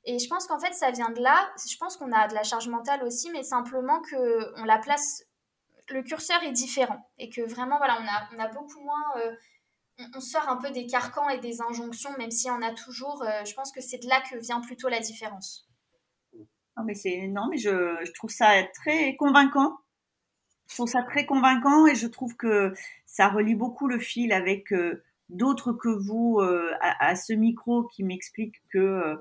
et 0.04 0.18
je 0.18 0.28
pense 0.28 0.46
qu'en 0.46 0.58
fait, 0.58 0.72
ça 0.72 0.90
vient 0.90 1.10
de 1.10 1.20
là. 1.20 1.52
Je 1.68 1.76
pense 1.76 1.96
qu'on 1.96 2.12
a 2.12 2.26
de 2.28 2.34
la 2.34 2.42
charge 2.42 2.68
mentale 2.68 3.04
aussi, 3.04 3.30
mais 3.30 3.42
simplement 3.42 4.00
qu'on 4.02 4.64
la 4.64 4.78
place. 4.78 5.24
Le 5.88 6.02
curseur 6.02 6.42
est 6.42 6.52
différent. 6.52 7.10
Et 7.18 7.28
que 7.28 7.42
vraiment, 7.42 7.76
voilà, 7.78 7.98
on 8.00 8.38
a, 8.38 8.48
on 8.48 8.54
beaucoup 8.54 8.80
moins. 8.80 9.16
Euh, 9.18 9.34
on, 10.14 10.20
sort 10.20 10.48
un 10.48 10.56
peu 10.56 10.70
des 10.70 10.86
carcans 10.86 11.28
et 11.28 11.38
des 11.38 11.60
injonctions, 11.60 12.10
même 12.16 12.30
s'il 12.30 12.48
y 12.48 12.50
en 12.50 12.62
a 12.62 12.72
toujours. 12.72 13.22
Euh, 13.22 13.44
je 13.44 13.52
pense 13.54 13.72
que 13.72 13.82
c'est 13.82 13.98
de 13.98 14.08
là 14.08 14.22
que 14.22 14.38
vient 14.38 14.60
plutôt 14.60 14.88
la 14.88 15.00
différence. 15.00 15.68
Non, 16.76 16.84
mais, 16.84 16.94
c'est, 16.94 17.26
non, 17.26 17.48
mais 17.50 17.58
je, 17.58 17.96
je 18.02 18.12
trouve 18.12 18.30
ça 18.30 18.62
très 18.72 19.16
convaincant. 19.16 19.76
Je 20.68 20.76
trouve 20.76 20.88
ça 20.88 21.02
très 21.02 21.26
convaincant 21.26 21.86
et 21.86 21.96
je 21.96 22.06
trouve 22.06 22.36
que 22.36 22.72
ça 23.04 23.28
relie 23.28 23.56
beaucoup 23.56 23.88
le 23.88 23.98
fil 23.98 24.32
avec 24.32 24.72
euh, 24.72 25.02
d'autres 25.28 25.72
que 25.72 25.88
vous 25.88 26.40
à, 26.80 27.08
à, 27.08 27.16
ce 27.16 27.32
micro 27.32 27.84
qui 27.88 28.04
m'expliquent 28.04 28.62
que 28.72 29.18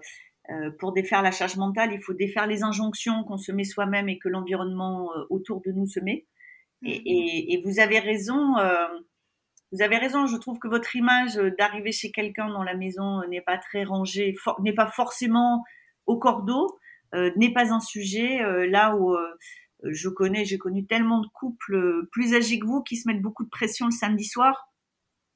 euh, 0.51 0.71
pour 0.79 0.93
défaire 0.93 1.21
la 1.21 1.31
charge 1.31 1.57
mentale, 1.57 1.91
il 1.93 2.01
faut 2.01 2.13
défaire 2.13 2.47
les 2.47 2.63
injonctions 2.63 3.23
qu'on 3.23 3.37
se 3.37 3.51
met 3.51 3.63
soi-même 3.63 4.09
et 4.09 4.17
que 4.17 4.29
l'environnement 4.29 5.11
euh, 5.15 5.25
autour 5.29 5.61
de 5.61 5.71
nous 5.71 5.85
se 5.85 5.99
met. 5.99 6.25
Et, 6.83 6.97
mm-hmm. 6.97 7.63
vous 7.63 7.79
avez 7.79 7.99
raison. 7.99 8.57
Euh, 8.57 8.87
vous 9.71 9.83
avez 9.83 9.97
raison. 9.97 10.25
Je 10.25 10.37
trouve 10.37 10.57
que 10.57 10.67
votre 10.67 10.95
image 10.95 11.35
d'arriver 11.35 11.91
chez 11.91 12.11
quelqu'un 12.11 12.47
dont 12.49 12.63
la 12.63 12.73
maison 12.73 13.21
n'est 13.27 13.41
pas 13.41 13.57
très 13.57 13.83
rangée, 13.83 14.35
n'est 14.61 14.73
pas 14.73 14.87
forcément 14.87 15.63
au 16.07 16.17
cordeau, 16.17 16.79
n'est 17.13 17.53
pas 17.53 17.71
un 17.71 17.79
sujet. 17.79 18.39
là 18.67 18.95
où 18.95 19.15
je 19.83 20.09
connais, 20.09 20.43
j'ai 20.43 20.57
connu 20.57 20.87
tellement 20.87 21.21
de 21.21 21.27
couples 21.27 22.07
plus 22.11 22.33
âgés 22.33 22.57
que 22.57 22.65
vous 22.65 22.81
qui 22.81 22.97
se 22.97 23.07
mettent 23.07 23.21
beaucoup 23.21 23.43
de 23.43 23.49
pression 23.49 23.85
le 23.85 23.91
samedi 23.91 24.23
soir 24.23 24.68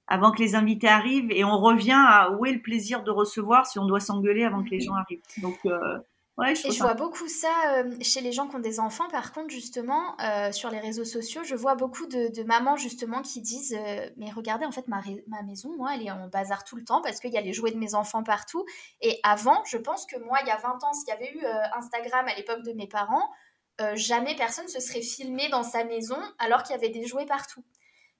avant 0.07 0.31
que 0.31 0.41
les 0.41 0.55
invités 0.55 0.87
arrivent 0.87 1.31
et 1.31 1.43
on 1.43 1.57
revient 1.57 1.95
à 1.95 2.31
où 2.31 2.45
est 2.45 2.51
le 2.51 2.61
plaisir 2.61 3.03
de 3.03 3.11
recevoir 3.11 3.65
si 3.65 3.79
on 3.79 3.85
doit 3.85 3.99
s'engueuler 3.99 4.43
avant 4.43 4.63
que 4.63 4.69
les 4.69 4.79
gens 4.79 4.95
arrivent. 4.95 5.21
Donc, 5.37 5.57
euh, 5.65 5.99
et 6.41 6.55
je 6.55 6.79
vois 6.79 6.95
beaucoup 6.95 7.27
ça 7.27 7.53
euh, 7.75 7.95
chez 8.01 8.19
les 8.19 8.31
gens 8.31 8.47
qui 8.47 8.55
ont 8.55 8.59
des 8.59 8.79
enfants. 8.79 9.07
Par 9.09 9.33
contre, 9.33 9.51
justement, 9.51 10.19
euh, 10.19 10.51
sur 10.51 10.71
les 10.71 10.79
réseaux 10.79 11.05
sociaux, 11.05 11.43
je 11.43 11.53
vois 11.53 11.75
beaucoup 11.75 12.07
de, 12.07 12.43
mamans 12.43 12.75
justement 12.75 13.21
qui 13.21 13.39
disent 13.39 13.77
Mais 14.17 14.31
regardez, 14.31 14.65
en 14.65 14.71
fait, 14.71 14.87
ma, 14.87 15.01
ma, 15.27 15.43
maison, 15.43 15.75
moi, 15.77 15.93
elle 15.93 16.07
est 16.07 16.11
en 16.11 16.27
bazar 16.29 16.63
tout 16.63 16.75
le 16.75 16.83
temps 16.83 17.01
parce 17.03 17.19
qu'il 17.19 17.31
y 17.31 17.37
a 17.37 17.41
les 17.41 17.53
jouets 17.53 17.71
de 17.71 17.77
mes 17.77 17.93
enfants 17.93 18.23
partout. 18.23 18.65
Et 19.01 19.19
avant, 19.21 19.63
je 19.65 19.77
pense 19.77 20.07
que 20.07 20.17
moi, 20.25 20.39
il 20.41 20.47
y 20.47 20.51
a 20.51 20.57
20 20.57 20.83
ans, 20.83 20.93
s'il 20.93 21.09
y 21.09 21.11
avait 21.11 21.31
eu 21.33 21.45
Instagram 21.75 22.25
à 22.27 22.35
l'époque 22.35 22.63
de 22.63 22.73
mes 22.73 22.87
parents, 22.87 23.29
jamais 23.93 24.35
personne 24.35 24.67
se 24.67 24.79
serait 24.79 25.01
filmé 25.01 25.49
dans 25.49 25.63
sa 25.63 25.83
maison 25.83 26.17
alors 26.39 26.63
qu'il 26.63 26.75
y 26.75 26.79
avait 26.79 26.89
des 26.89 27.05
jouets 27.05 27.27
partout. 27.27 27.63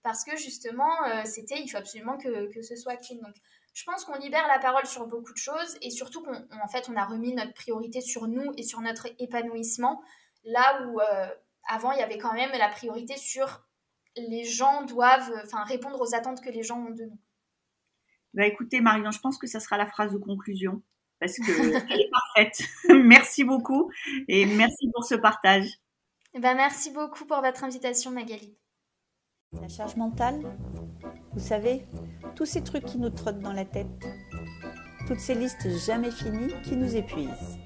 Parce 0.03 0.23
que 0.25 0.35
justement, 0.35 0.91
c'était 1.23 1.61
il 1.61 1.69
faut 1.69 1.77
absolument 1.77 2.17
que, 2.17 2.53
que 2.53 2.61
ce 2.61 2.75
soit 2.75 2.97
clean. 2.97 3.21
Donc, 3.21 3.35
je 3.73 3.83
pense 3.85 4.05
qu'on 4.05 4.17
libère 4.17 4.47
la 4.47 4.59
parole 4.59 4.85
sur 4.85 5.07
beaucoup 5.07 5.33
de 5.33 5.37
choses 5.37 5.77
et 5.81 5.89
surtout 5.89 6.21
qu'en 6.21 6.67
fait, 6.67 6.89
on 6.89 6.95
a 6.95 7.05
remis 7.05 7.33
notre 7.33 7.53
priorité 7.53 8.01
sur 8.01 8.27
nous 8.27 8.51
et 8.55 8.63
sur 8.63 8.81
notre 8.81 9.07
épanouissement, 9.19 10.01
là 10.43 10.85
où 10.85 10.99
euh, 10.99 11.27
avant, 11.67 11.91
il 11.91 11.99
y 11.99 12.03
avait 12.03 12.19
quand 12.19 12.33
même 12.33 12.51
la 12.51 12.69
priorité 12.69 13.17
sur 13.17 13.65
les 14.15 14.43
gens 14.43 14.85
doivent 14.85 15.33
enfin, 15.43 15.63
répondre 15.63 15.99
aux 15.99 16.13
attentes 16.13 16.41
que 16.41 16.51
les 16.51 16.61
gens 16.61 16.77
ont 16.77 16.91
de 16.91 17.05
nous. 17.05 17.19
Bah 18.35 18.45
écoutez, 18.45 18.79
Marion, 18.79 19.09
je 19.09 19.19
pense 19.19 19.39
que 19.39 19.47
ça 19.47 19.59
sera 19.59 19.77
la 19.77 19.87
phrase 19.87 20.13
de 20.13 20.17
conclusion 20.19 20.83
parce 21.19 21.37
qu'elle 21.37 21.75
est 21.99 22.09
parfaite. 22.11 22.61
merci 22.89 23.43
beaucoup 23.43 23.91
et 24.27 24.45
merci 24.45 24.87
pour 24.93 25.03
ce 25.03 25.15
partage. 25.15 25.67
Bah, 26.35 26.53
merci 26.53 26.91
beaucoup 26.91 27.25
pour 27.25 27.41
votre 27.41 27.63
invitation, 27.63 28.11
Magali. 28.11 28.55
La 29.61 29.67
charge 29.67 29.95
mentale, 29.95 30.39
vous 31.33 31.39
savez, 31.39 31.85
tous 32.35 32.45
ces 32.45 32.61
trucs 32.61 32.85
qui 32.85 32.97
nous 32.97 33.09
trottent 33.09 33.39
dans 33.39 33.53
la 33.53 33.65
tête, 33.65 33.87
toutes 35.07 35.19
ces 35.19 35.35
listes 35.35 35.67
jamais 35.85 36.11
finies 36.11 36.53
qui 36.63 36.75
nous 36.75 36.95
épuisent. 36.95 37.59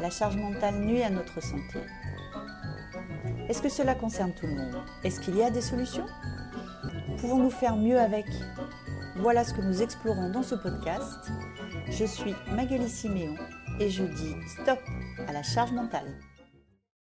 La 0.00 0.10
charge 0.10 0.36
mentale 0.36 0.80
nuit 0.80 1.02
à 1.02 1.10
notre 1.10 1.42
santé. 1.42 1.80
Est-ce 3.48 3.62
que 3.62 3.68
cela 3.68 3.94
concerne 3.94 4.32
tout 4.32 4.46
le 4.46 4.54
monde? 4.54 4.76
Est-ce 5.04 5.20
qu'il 5.20 5.36
y 5.36 5.42
a 5.42 5.50
des 5.50 5.62
solutions? 5.62 6.06
Pouvons-nous 7.18 7.50
faire 7.50 7.76
mieux 7.76 7.98
avec? 7.98 8.26
Voilà 9.16 9.44
ce 9.44 9.54
que 9.54 9.62
nous 9.62 9.82
explorons 9.82 10.30
dans 10.30 10.42
ce 10.42 10.54
podcast. 10.54 11.30
Je 11.88 12.04
suis 12.04 12.34
Magali 12.52 12.88
Siméon 12.88 13.34
et 13.80 13.88
je 13.88 14.04
dis 14.04 14.34
stop 14.46 14.78
à 15.26 15.32
la 15.32 15.42
charge 15.42 15.72
mentale. 15.72 16.18